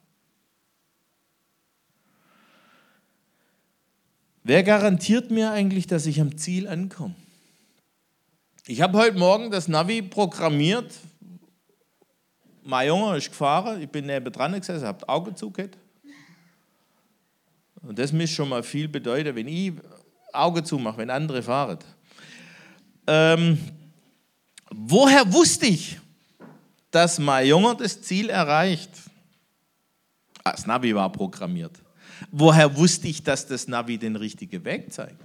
Wer 4.43 4.63
garantiert 4.63 5.29
mir 5.29 5.51
eigentlich, 5.51 5.87
dass 5.87 6.05
ich 6.05 6.21
am 6.21 6.37
Ziel 6.37 6.67
ankomme? 6.67 7.15
Ich 8.65 8.81
habe 8.81 8.97
heute 8.97 9.17
Morgen 9.17 9.51
das 9.51 9.67
Navi 9.67 10.01
programmiert. 10.01 10.93
Mein 12.63 12.87
Junge 12.87 13.17
ist 13.17 13.29
gefahren, 13.29 13.81
ich 13.81 13.89
bin 13.89 14.05
neben 14.05 14.31
dran 14.31 14.53
gesessen, 14.53 14.85
habe 14.85 15.07
Augen 15.07 15.35
zugehört. 15.35 15.77
Und 17.81 17.97
das 17.99 18.11
muss 18.11 18.29
schon 18.29 18.49
mal 18.49 18.63
viel 18.63 18.87
bedeuten, 18.87 19.35
wenn 19.35 19.47
ich 19.47 19.73
Augen 20.33 20.63
zumache, 20.65 20.97
wenn 20.97 21.09
andere 21.09 21.41
fahren. 21.41 21.79
Ähm, 23.05 23.57
woher 24.69 25.31
wusste 25.31 25.67
ich, 25.67 25.99
dass 26.91 27.19
mein 27.19 27.47
Junge 27.47 27.75
das 27.75 28.01
Ziel 28.01 28.29
erreicht? 28.29 28.91
Ah, 30.43 30.51
das 30.51 30.65
Navi 30.65 30.93
war 30.95 31.11
programmiert. 31.11 31.81
Woher 32.31 32.75
wusste 32.75 33.07
ich, 33.07 33.23
dass 33.23 33.45
das 33.47 33.67
Navi 33.67 33.97
den 33.97 34.15
richtigen 34.15 34.63
Weg 34.65 34.91
zeigt? 34.91 35.21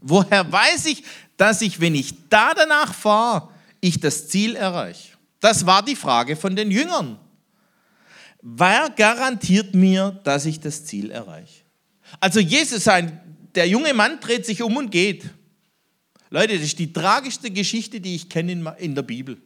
Woher 0.00 0.50
weiß 0.50 0.86
ich, 0.86 1.04
dass 1.36 1.60
ich, 1.60 1.80
wenn 1.80 1.94
ich 1.94 2.28
da 2.28 2.54
danach 2.54 2.94
fahre, 2.94 3.48
ich 3.80 4.00
das 4.00 4.28
Ziel 4.28 4.56
erreiche? 4.56 5.16
Das 5.40 5.66
war 5.66 5.82
die 5.84 5.96
Frage 5.96 6.36
von 6.36 6.54
den 6.54 6.70
Jüngern. 6.70 7.18
Wer 8.40 8.90
garantiert 8.90 9.74
mir, 9.74 10.20
dass 10.24 10.46
ich 10.46 10.60
das 10.60 10.84
Ziel 10.84 11.10
erreiche? 11.10 11.62
Also 12.20 12.40
Jesus, 12.40 12.84
sein, 12.84 13.31
der 13.54 13.68
junge 13.68 13.94
Mann 13.94 14.20
dreht 14.20 14.46
sich 14.46 14.62
um 14.62 14.76
und 14.76 14.90
geht. 14.90 15.24
Leute, 16.30 16.54
das 16.54 16.64
ist 16.64 16.78
die 16.78 16.92
tragischste 16.92 17.50
Geschichte, 17.50 18.00
die 18.00 18.14
ich 18.14 18.28
kenne 18.28 18.74
in 18.78 18.94
der 18.94 19.02
Bibel. 19.02 19.36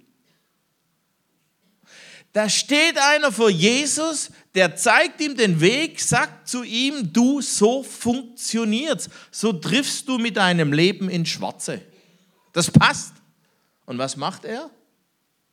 Da 2.33 2.51
steht 2.51 2.99
einer 2.99 3.33
vor 3.33 3.49
Jesus, 3.49 4.31
der 4.55 4.77
zeigt 4.77 5.23
ihm 5.23 5.37
den 5.37 5.59
Weg, 5.59 5.99
sagt 5.99 6.47
zu 6.47 6.64
ihm, 6.64 7.11
du, 7.11 7.40
so 7.40 7.83
funktioniert's. 7.83 9.09
So 9.31 9.55
triffst 9.55 10.07
du 10.07 10.19
mit 10.19 10.37
deinem 10.37 10.73
Leben 10.73 11.09
ins 11.09 11.31
Schwarze. 11.31 11.81
Das 12.53 12.71
passt. 12.71 13.14
Und 13.87 13.97
was 13.97 14.16
macht 14.16 14.45
er? 14.45 14.71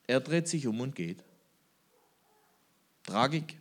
Er 0.06 0.20
dreht 0.20 0.46
sich 0.46 0.66
um 0.66 0.78
und 0.80 0.94
geht. 0.94 1.24
Tragik. 3.02 3.56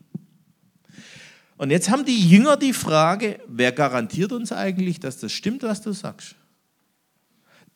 Und 1.63 1.69
jetzt 1.69 1.89
haben 1.89 2.03
die 2.03 2.27
Jünger 2.27 2.57
die 2.57 2.73
Frage, 2.73 3.39
wer 3.47 3.71
garantiert 3.71 4.33
uns 4.33 4.51
eigentlich, 4.51 4.99
dass 4.99 5.19
das 5.19 5.31
stimmt, 5.31 5.63
was 5.63 5.79
du 5.79 5.93
sagst? 5.93 6.35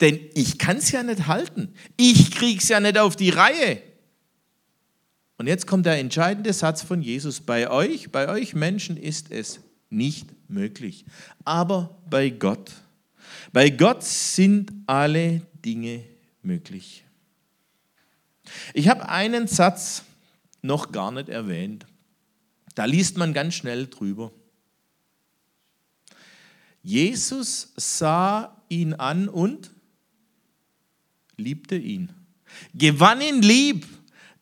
Denn 0.01 0.19
ich 0.33 0.57
kann 0.57 0.75
es 0.75 0.91
ja 0.91 1.03
nicht 1.03 1.27
halten. 1.27 1.73
Ich 1.95 2.31
kriege 2.31 2.59
es 2.59 2.67
ja 2.67 2.81
nicht 2.81 2.97
auf 2.97 3.15
die 3.15 3.29
Reihe. 3.29 3.81
Und 5.37 5.47
jetzt 5.47 5.67
kommt 5.67 5.85
der 5.85 5.99
entscheidende 5.99 6.51
Satz 6.51 6.81
von 6.81 7.01
Jesus. 7.01 7.39
Bei 7.39 7.69
euch, 7.69 8.11
bei 8.11 8.27
euch 8.27 8.53
Menschen 8.53 8.97
ist 8.97 9.31
es 9.31 9.61
nicht 9.89 10.27
möglich. 10.49 11.05
Aber 11.45 11.97
bei 12.09 12.29
Gott. 12.29 12.73
Bei 13.53 13.69
Gott 13.69 14.03
sind 14.03 14.73
alle 14.85 15.43
Dinge 15.63 16.03
möglich. 16.41 17.05
Ich 18.73 18.89
habe 18.89 19.07
einen 19.07 19.47
Satz 19.47 20.03
noch 20.61 20.91
gar 20.91 21.13
nicht 21.13 21.29
erwähnt. 21.29 21.85
Da 22.77 22.85
liest 22.85 23.17
man 23.17 23.33
ganz 23.33 23.55
schnell 23.55 23.87
drüber. 23.87 24.31
Jesus 26.83 27.73
sah 27.75 28.55
ihn 28.69 28.93
an 28.93 29.29
und 29.29 29.71
liebte 31.37 31.75
ihn. 31.75 32.13
Gewann 32.75 33.19
ihn 33.21 33.41
lieb. 33.41 33.87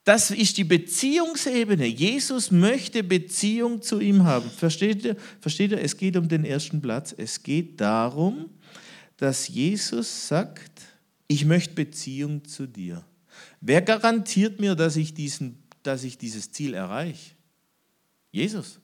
Das 0.04 0.32
ist 0.32 0.58
die 0.58 0.66
Beziehungsebene. 0.66 1.86
Jesus 1.86 2.52
möchte 2.52 3.06
Beziehung 3.06 3.82
zu 3.82 4.02
ihm 4.02 4.26
haben. 4.26 4.50
Versteht 4.50 5.06
ihr? 5.06 5.16
Versteht 5.40 5.72
ihr? 5.72 5.80
Es 5.80 5.96
geht 5.96 6.18
um 6.18 6.28
den 6.28 6.44
ersten 6.44 6.82
Platz. 6.82 7.16
Es 7.18 7.42
geht 7.42 7.80
darum, 7.80 8.50
dass 9.16 9.48
Jesus 9.48 10.28
sagt, 10.28 10.82
ich 11.30 11.46
möchte 11.46 11.74
Beziehung 11.74 12.44
zu 12.44 12.68
dir. 12.68 13.06
Wer 13.62 13.82
garantiert 13.82 14.60
mir, 14.60 14.76
dass 14.76 14.98
ich, 14.98 15.14
diesen, 15.14 15.64
dass 15.84 16.04
ich 16.04 16.18
dieses 16.18 16.52
Ziel 16.52 16.74
erreiche? 16.74 17.35
Jesus. 18.36 18.80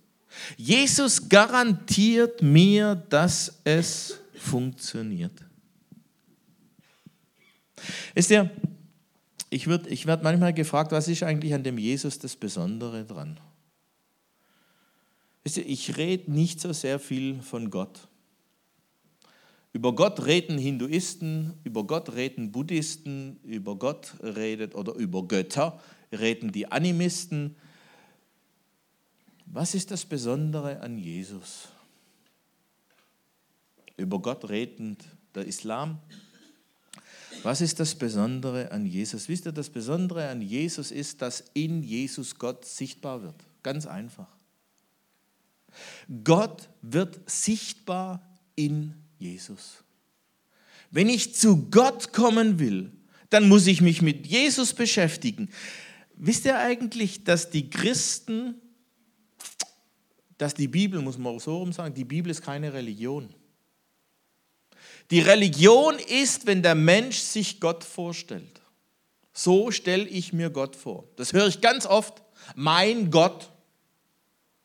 Jesus 0.58 1.28
garantiert 1.28 2.42
mir, 2.42 2.96
dass 2.96 3.60
es 3.64 4.20
funktioniert. 4.34 5.34
Ist 8.16 8.30
ja, 8.30 8.50
ich, 9.50 9.68
ich 9.68 10.06
werde 10.06 10.24
manchmal 10.24 10.54
gefragt, 10.54 10.92
was 10.92 11.08
ist 11.08 11.24
eigentlich 11.24 11.54
an 11.54 11.64
dem 11.64 11.78
Jesus 11.78 12.18
das 12.18 12.36
Besondere 12.36 13.04
dran? 13.06 13.40
Ich 15.44 15.98
rede 15.98 16.32
nicht 16.32 16.62
so 16.62 16.72
sehr 16.72 17.00
viel 17.00 17.42
von 17.42 17.70
Gott. 17.70 18.08
Über 19.74 19.96
Gott 19.96 20.26
reden 20.26 20.58
Hinduisten, 20.58 21.54
über 21.64 21.86
Gott 21.86 22.14
reden 22.14 22.52
Buddhisten, 22.52 23.40
über 23.44 23.76
Gott 23.78 24.14
redet 24.22 24.76
oder 24.76 24.94
über 24.96 25.28
Götter 25.28 25.80
reden 26.12 26.52
die 26.52 26.72
Animisten. 26.72 27.56
Was 29.54 29.76
ist 29.76 29.92
das 29.92 30.06
Besondere 30.06 30.80
an 30.80 30.98
Jesus? 30.98 31.68
Über 33.98 34.20
Gott 34.20 34.50
redend 34.50 35.04
der 35.36 35.46
Islam, 35.46 36.00
was 37.44 37.60
ist 37.60 37.80
das 37.80 37.96
Besondere 37.96 38.72
an 38.72 38.86
Jesus? 38.86 39.28
Wisst 39.28 39.46
ihr, 39.46 39.52
das 39.52 39.70
Besondere 39.70 40.30
an 40.30 40.42
Jesus 40.42 40.92
ist, 40.92 41.22
dass 41.22 41.44
in 41.54 41.84
Jesus 41.84 42.38
Gott 42.38 42.66
sichtbar 42.66 43.24
wird. 43.24 43.36
Ganz 43.64 43.86
einfach. 43.86 44.28
Gott 46.24 46.70
wird 46.82 47.20
sichtbar 47.30 48.22
in 48.56 48.94
Jesus. 49.18 49.84
Wenn 50.92 51.10
ich 51.10 51.36
zu 51.36 51.70
Gott 51.70 52.14
kommen 52.14 52.60
will, 52.60 52.92
dann 53.30 53.48
muss 53.48 53.66
ich 53.68 53.82
mich 53.82 54.02
mit 54.02 54.28
Jesus 54.28 54.74
beschäftigen. 54.74 55.50
Wisst 56.16 56.46
ihr 56.46 56.60
eigentlich, 56.60 57.24
dass 57.24 57.50
die 57.50 57.70
Christen, 57.70 58.56
dass 60.42 60.56
die 60.56 60.68
Bibel, 60.68 61.00
muss 61.02 61.20
man 61.20 61.36
auch 61.36 61.40
so 61.40 61.60
rum 61.60 61.72
sagen, 61.72 61.94
die 61.94 62.04
Bibel 62.04 62.32
ist 62.32 62.42
keine 62.42 62.74
Religion. 62.74 63.32
Die 65.12 65.20
Religion 65.20 66.00
ist, 66.00 66.48
wenn 66.48 66.64
der 66.64 66.74
Mensch 66.74 67.18
sich 67.20 67.60
Gott 67.60 67.84
vorstellt. 67.84 68.60
So 69.34 69.70
stelle 69.70 70.08
ich 70.08 70.34
mir 70.34 70.50
Gott 70.50 70.76
vor. 70.76 71.08
Das 71.16 71.32
höre 71.32 71.46
ich 71.46 71.62
ganz 71.62 71.86
oft. 71.86 72.24
Mein 72.56 73.12
Gott. 73.12 73.52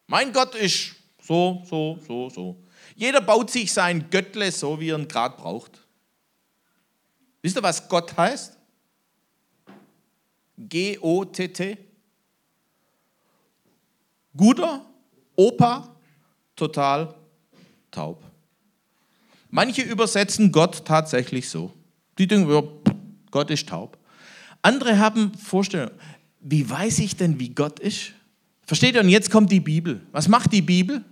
Mein 0.06 0.32
Gott 0.32 0.54
ist 0.54 0.94
so, 1.22 1.62
so, 1.68 1.98
so, 2.06 2.30
so. 2.30 2.64
Jeder 2.94 3.20
baut 3.20 3.50
sich 3.50 3.70
sein 3.70 4.08
Göttle 4.08 4.50
so, 4.52 4.80
wie 4.80 4.88
er 4.88 4.98
ihn 4.98 5.06
gerade 5.06 5.36
braucht. 5.36 5.86
Wisst 7.42 7.58
ihr, 7.58 7.62
was 7.62 7.86
Gott 7.86 8.16
heißt? 8.16 8.56
G-O-T-T. 10.56 11.76
Guter, 14.34 14.86
Opa, 15.36 15.96
total 16.56 17.14
taub. 17.90 18.22
Manche 19.50 19.82
übersetzen 19.82 20.50
Gott 20.50 20.84
tatsächlich 20.84 21.48
so. 21.48 21.72
Die 22.18 22.26
denken, 22.26 22.50
ja, 22.50 22.62
Gott 23.30 23.50
ist 23.50 23.68
taub. 23.68 23.98
Andere 24.62 24.98
haben 24.98 25.32
Vorstellungen, 25.34 25.92
wie 26.40 26.68
weiß 26.68 26.98
ich 27.00 27.16
denn, 27.16 27.38
wie 27.38 27.50
Gott 27.50 27.78
ist? 27.78 28.12
Versteht 28.66 28.94
ihr? 28.94 29.00
Und 29.00 29.08
jetzt 29.08 29.30
kommt 29.30 29.52
die 29.52 29.60
Bibel. 29.60 30.00
Was 30.12 30.28
macht 30.28 30.52
die 30.52 30.62
Bibel? 30.62 31.04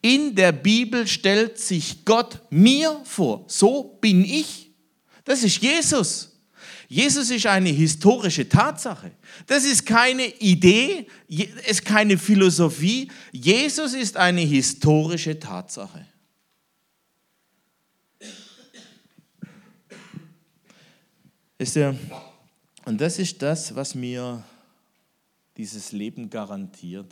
In 0.00 0.34
der 0.34 0.52
Bibel 0.52 1.06
stellt 1.06 1.58
sich 1.58 2.04
Gott 2.04 2.40
mir 2.50 3.00
vor. 3.04 3.44
So 3.46 3.96
bin 4.00 4.24
ich. 4.24 4.70
Das 5.24 5.42
ist 5.42 5.62
Jesus. 5.62 6.31
Jesus 6.92 7.30
ist 7.30 7.46
eine 7.46 7.70
historische 7.70 8.46
Tatsache. 8.46 9.12
Das 9.46 9.64
ist 9.64 9.86
keine 9.86 10.26
Idee, 10.40 11.06
es 11.26 11.70
ist 11.70 11.84
keine 11.86 12.18
Philosophie. 12.18 13.10
Jesus 13.32 13.94
ist 13.94 14.18
eine 14.18 14.42
historische 14.42 15.38
Tatsache. 15.38 16.06
Ist 21.56 21.76
ja, 21.76 21.94
und 22.84 23.00
das 23.00 23.18
ist 23.18 23.40
das, 23.40 23.74
was 23.74 23.94
mir 23.94 24.44
dieses 25.56 25.92
Leben 25.92 26.28
garantiert. 26.28 27.10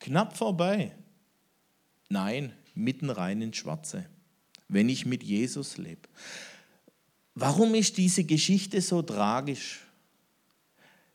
Knapp 0.00 0.36
vorbei. 0.36 0.96
Nein, 2.08 2.52
mitten 2.74 3.08
rein 3.08 3.40
ins 3.40 3.58
Schwarze, 3.58 4.04
wenn 4.66 4.88
ich 4.88 5.06
mit 5.06 5.22
Jesus 5.22 5.76
lebe. 5.76 6.08
Warum 7.40 7.76
ist 7.76 7.96
diese 7.96 8.24
Geschichte 8.24 8.80
so 8.80 9.00
tragisch? 9.00 9.78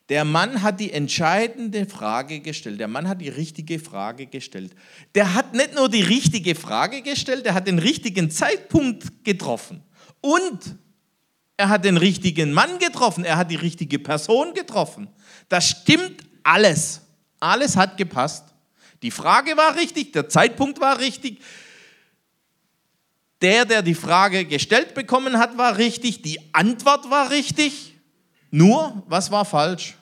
Der 0.08 0.24
Mann 0.24 0.62
hat 0.62 0.80
die 0.80 0.94
entscheidende 0.94 1.86
Frage 1.86 2.40
gestellt. 2.40 2.80
Der 2.80 2.88
Mann 2.88 3.10
hat 3.10 3.20
die 3.20 3.28
richtige 3.28 3.78
Frage 3.78 4.28
gestellt. 4.28 4.74
Der 5.16 5.34
hat 5.34 5.54
nicht 5.54 5.76
nur 5.76 5.90
die 5.90 6.02
richtige 6.02 6.56
Frage 6.56 7.02
gestellt, 7.02 7.46
der 7.46 7.54
hat 7.54 7.68
den 7.68 7.78
richtigen 7.78 8.32
Zeitpunkt 8.32 9.26
getroffen. 9.26 9.84
Und 10.22 10.78
er 11.58 11.68
hat 11.68 11.84
den 11.84 11.98
richtigen 11.98 12.54
Mann 12.54 12.80
getroffen, 12.80 13.26
er 13.26 13.36
hat 13.36 13.52
die 13.52 13.56
richtige 13.56 14.00
Person 14.00 14.54
getroffen. 14.54 15.10
Das 15.50 15.70
stimmt 15.70 16.24
alles. 16.42 17.02
Alles 17.42 17.76
hat 17.76 17.98
gepasst. 17.98 18.46
Die 19.02 19.12
Frage 19.12 19.58
war 19.58 19.76
richtig, 19.76 20.14
der 20.14 20.30
Zeitpunkt 20.30 20.80
war 20.80 21.00
richtig. 21.00 21.42
Der, 23.44 23.66
der 23.66 23.82
die 23.82 23.94
Frage 23.94 24.46
gestellt 24.46 24.94
bekommen 24.94 25.38
hat, 25.38 25.58
war 25.58 25.78
richtig. 25.78 26.22
Die 26.22 26.40
Antwort 26.54 27.10
war 27.10 27.30
richtig. 27.30 27.94
Nur, 28.52 29.04
was 29.08 29.32
war 29.32 29.44
falsch? 29.44 29.96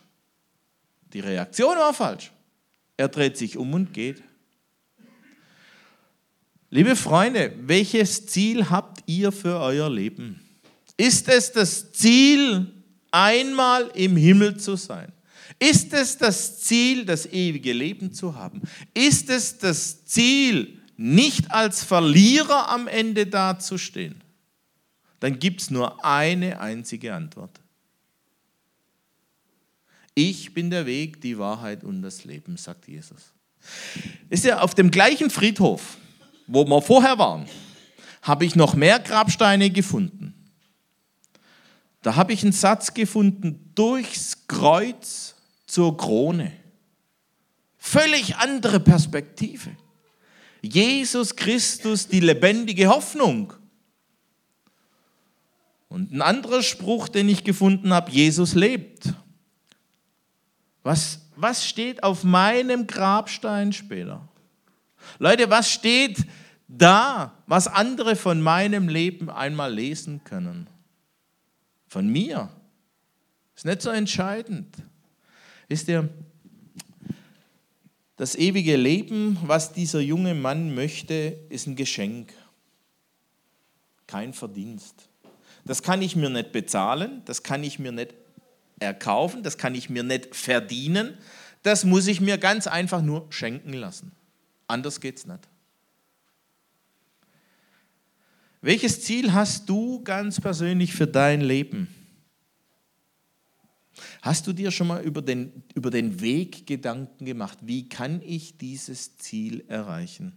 Die 1.11 1.21
Reaktion 1.21 1.75
war 1.75 1.91
falsch. 1.93 2.31
Er 2.97 3.07
dreht 3.07 3.37
sich 3.37 3.57
um 3.57 3.73
und 3.73 3.93
geht. 3.93 4.21
Liebe 6.69 6.95
Freunde, 6.95 7.51
welches 7.63 8.27
Ziel 8.27 8.69
habt 8.69 9.01
ihr 9.07 9.31
für 9.31 9.59
euer 9.59 9.89
Leben? 9.89 10.39
Ist 10.95 11.27
es 11.27 11.51
das 11.51 11.91
Ziel, 11.93 12.71
einmal 13.09 13.89
im 13.95 14.17
Himmel 14.17 14.57
zu 14.57 14.75
sein? 14.75 15.11
Ist 15.57 15.93
es 15.93 16.15
das 16.17 16.59
Ziel, 16.59 17.05
das 17.05 17.25
ewige 17.25 17.73
Leben 17.73 18.13
zu 18.13 18.35
haben? 18.35 18.61
Ist 18.93 19.31
es 19.31 19.57
das 19.57 20.05
Ziel, 20.05 20.80
nicht 21.01 21.51
als 21.51 21.83
Verlierer 21.83 22.69
am 22.69 22.87
Ende 22.87 23.25
dazustehen? 23.25 24.23
Dann 25.19 25.39
gibt 25.39 25.61
es 25.61 25.71
nur 25.71 26.03
eine 26.05 26.59
einzige 26.59 27.13
Antwort. 27.13 27.59
Ich 30.13 30.53
bin 30.53 30.69
der 30.69 30.85
Weg, 30.85 31.21
die 31.21 31.37
Wahrheit 31.37 31.83
und 31.83 32.01
das 32.01 32.23
Leben, 32.23 32.57
sagt 32.57 32.87
Jesus. 32.87 33.33
Ist 34.29 34.45
ja 34.45 34.59
auf 34.59 34.75
dem 34.75 34.91
gleichen 34.91 35.29
Friedhof, 35.29 35.97
wo 36.47 36.65
wir 36.65 36.81
vorher 36.81 37.17
waren, 37.17 37.47
habe 38.21 38.45
ich 38.45 38.55
noch 38.55 38.75
mehr 38.75 38.99
Grabsteine 38.99 39.69
gefunden. 39.69 40.35
Da 42.03 42.15
habe 42.15 42.33
ich 42.33 42.43
einen 42.43 42.51
Satz 42.51 42.93
gefunden, 42.93 43.71
durchs 43.73 44.47
Kreuz 44.47 45.35
zur 45.65 45.97
Krone. 45.97 46.51
Völlig 47.77 48.35
andere 48.37 48.79
Perspektive. 48.79 49.71
Jesus 50.61 51.35
Christus, 51.35 52.07
die 52.07 52.19
lebendige 52.19 52.87
Hoffnung. 52.87 53.53
Und 55.89 56.11
ein 56.11 56.21
anderer 56.21 56.61
Spruch, 56.61 57.09
den 57.09 57.27
ich 57.27 57.43
gefunden 57.43 57.93
habe, 57.93 58.11
Jesus 58.11 58.53
lebt. 58.53 59.13
Was, 60.83 61.19
was 61.35 61.67
steht 61.67 62.03
auf 62.03 62.23
meinem 62.23 62.87
Grabstein 62.87 63.73
später? 63.73 64.27
Leute, 65.19 65.49
was 65.49 65.69
steht 65.69 66.25
da, 66.67 67.33
was 67.47 67.67
andere 67.67 68.15
von 68.15 68.41
meinem 68.41 68.87
Leben 68.87 69.29
einmal 69.29 69.73
lesen 69.73 70.23
können? 70.23 70.67
Von 71.87 72.07
mir. 72.07 72.49
Ist 73.55 73.65
nicht 73.65 73.81
so 73.81 73.89
entscheidend. 73.89 74.77
Wisst 75.67 75.87
ihr, 75.89 76.09
das 78.21 78.35
ewige 78.35 78.77
Leben, 78.77 79.39
was 79.41 79.73
dieser 79.73 79.99
junge 79.99 80.35
Mann 80.35 80.75
möchte, 80.75 81.39
ist 81.49 81.65
ein 81.65 81.75
Geschenk, 81.75 82.31
kein 84.05 84.31
Verdienst. 84.31 85.09
Das 85.65 85.81
kann 85.81 86.03
ich 86.03 86.15
mir 86.15 86.29
nicht 86.29 86.51
bezahlen, 86.51 87.23
das 87.25 87.41
kann 87.41 87.63
ich 87.63 87.79
mir 87.79 87.91
nicht 87.91 88.13
erkaufen, 88.77 89.41
das 89.41 89.57
kann 89.57 89.73
ich 89.73 89.89
mir 89.89 90.03
nicht 90.03 90.35
verdienen, 90.35 91.17
das 91.63 91.83
muss 91.83 92.05
ich 92.05 92.21
mir 92.21 92.37
ganz 92.37 92.67
einfach 92.67 93.01
nur 93.01 93.25
schenken 93.31 93.73
lassen. 93.73 94.11
Anders 94.67 95.01
geht 95.01 95.17
es 95.17 95.25
nicht. 95.25 95.49
Welches 98.61 99.01
Ziel 99.01 99.33
hast 99.33 99.67
du 99.67 100.03
ganz 100.03 100.39
persönlich 100.39 100.93
für 100.93 101.07
dein 101.07 101.41
Leben? 101.41 101.87
Hast 104.21 104.47
du 104.47 104.53
dir 104.53 104.71
schon 104.71 104.87
mal 104.87 105.03
über 105.03 105.21
den, 105.21 105.63
über 105.75 105.91
den 105.91 106.21
Weg 106.21 106.65
Gedanken 106.65 107.25
gemacht? 107.25 107.57
Wie 107.61 107.89
kann 107.89 108.21
ich 108.25 108.57
dieses 108.57 109.17
Ziel 109.17 109.63
erreichen? 109.67 110.33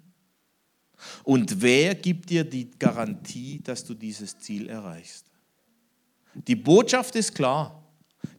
Und 1.22 1.60
wer 1.60 1.94
gibt 1.94 2.30
dir 2.30 2.44
die 2.44 2.70
Garantie, 2.78 3.60
dass 3.62 3.84
du 3.84 3.94
dieses 3.94 4.38
Ziel 4.38 4.68
erreichst? 4.68 5.26
Die 6.34 6.56
Botschaft 6.56 7.14
ist 7.16 7.34
klar. 7.34 7.82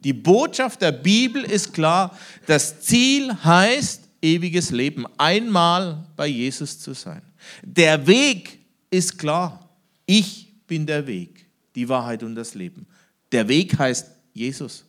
Die 0.04 0.14
Botschaft 0.14 0.82
der 0.82 0.92
Bibel 0.92 1.44
ist 1.44 1.74
klar. 1.74 2.18
Das 2.46 2.82
Ziel 2.82 3.34
heißt 3.34 4.02
ewiges 4.22 4.72
Leben, 4.72 5.06
einmal 5.18 6.08
bei 6.16 6.28
Jesus 6.28 6.80
zu 6.80 6.94
sein. 6.94 7.22
Der 7.62 8.06
Weg 8.06 8.60
ist 8.90 9.18
klar. 9.18 9.70
Ich 10.06 10.54
bin 10.68 10.86
der 10.86 11.06
Weg, 11.06 11.46
die 11.76 11.88
Wahrheit 11.88 12.24
und 12.24 12.36
das 12.36 12.56
Leben. 12.56 12.88
Der 13.32 13.48
Weg 13.48 13.78
heißt 13.78 14.10
Jesus. 14.34 14.85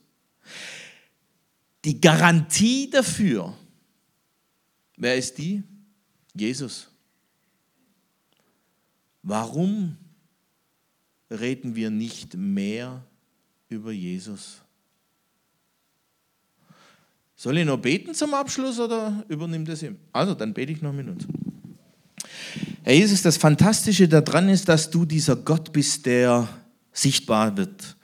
Die 1.85 2.01
Garantie 2.01 2.91
dafür, 2.91 3.57
wer 4.97 5.17
ist 5.17 5.39
die? 5.39 5.63
Jesus. 6.35 6.89
Warum 9.23 9.97
reden 11.31 11.75
wir 11.75 11.91
nicht 11.91 12.35
mehr 12.35 13.05
über 13.69 13.93
Jesus? 13.93 14.63
Soll 17.35 17.59
ich 17.59 17.67
noch 17.67 17.79
beten 17.79 18.15
zum 18.15 18.35
Abschluss 18.35 18.79
oder 18.79 19.25
übernimmt 19.29 19.69
es 19.69 19.83
ihm? 19.83 19.97
Also, 20.13 20.35
dann 20.35 20.55
bete 20.55 20.73
ich 20.73 20.81
noch 20.81 20.91
eine 20.91 21.03
Minute. 21.03 21.27
Herr 22.83 22.95
Jesus, 22.95 23.23
das 23.23 23.37
Fantastische 23.37 24.09
daran 24.09 24.49
ist, 24.49 24.69
dass 24.69 24.91
du 24.91 25.05
dieser 25.05 25.37
Gott 25.37 25.73
bist, 25.73 26.07
der 26.07 26.49
sichtbar 26.93 27.57
wird 27.57 27.96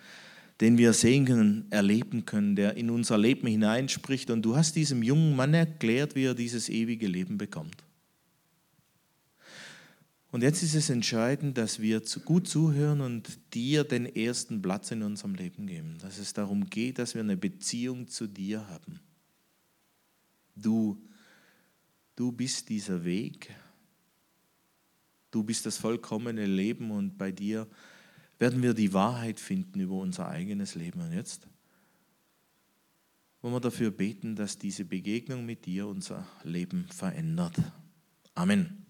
den 0.63 0.79
wir 0.79 0.93
sehen 0.93 1.25
können, 1.25 1.67
erleben 1.71 2.25
können, 2.25 2.55
der 2.55 2.77
in 2.77 2.89
unser 2.89 3.19
Leben 3.19 3.49
hineinspricht. 3.49 4.31
Und 4.31 4.43
du 4.43 4.55
hast 4.55 4.77
diesem 4.77 5.03
jungen 5.03 5.35
Mann 5.35 5.55
erklärt, 5.55 6.15
wie 6.15 6.23
er 6.23 6.37
dieses 6.37 6.69
ewige 6.69 7.09
Leben 7.09 7.37
bekommt. 7.37 7.83
Und 10.31 10.43
jetzt 10.45 10.63
ist 10.63 10.77
es 10.77 10.89
entscheidend, 10.89 11.59
dass 11.59 11.81
wir 11.81 12.01
gut 12.25 12.47
zuhören 12.47 13.01
und 13.01 13.41
dir 13.53 13.83
den 13.83 14.07
ersten 14.07 14.63
Platz 14.63 14.93
in 14.93 15.03
unserem 15.03 15.35
Leben 15.35 15.67
geben. 15.67 15.99
Dass 16.01 16.19
es 16.19 16.33
darum 16.33 16.71
geht, 16.71 17.01
dass 17.01 17.15
wir 17.15 17.23
eine 17.23 17.37
Beziehung 17.37 18.07
zu 18.07 18.29
dir 18.29 18.69
haben. 18.69 19.01
Du, 20.55 20.97
du 22.15 22.31
bist 22.31 22.69
dieser 22.69 23.05
Weg. 23.05 23.53
Du 25.33 25.43
bist 25.43 25.67
das 25.67 25.77
vollkommene 25.77 26.47
Leben 26.47 26.93
und 26.93 27.19
bei 27.19 27.33
dir 27.33 27.67
werden 28.43 28.61
wir 28.61 28.75
die 28.75 28.93
Wahrheit 28.93 29.39
finden 29.39 29.79
über 29.79 29.95
unser 29.95 30.29
eigenes 30.29 30.75
Leben. 30.75 31.01
Und 31.01 31.13
jetzt 31.13 31.47
wollen 33.41 33.55
wir 33.55 33.61
dafür 33.61 33.93
beten, 33.93 34.35
dass 34.35 34.59
diese 34.59 34.85
Begegnung 34.85 35.47
mit 35.47 35.65
dir 35.65 35.87
unser 35.87 36.27
Leben 36.43 36.89
verändert. 36.91 37.55
Amen. 38.35 38.85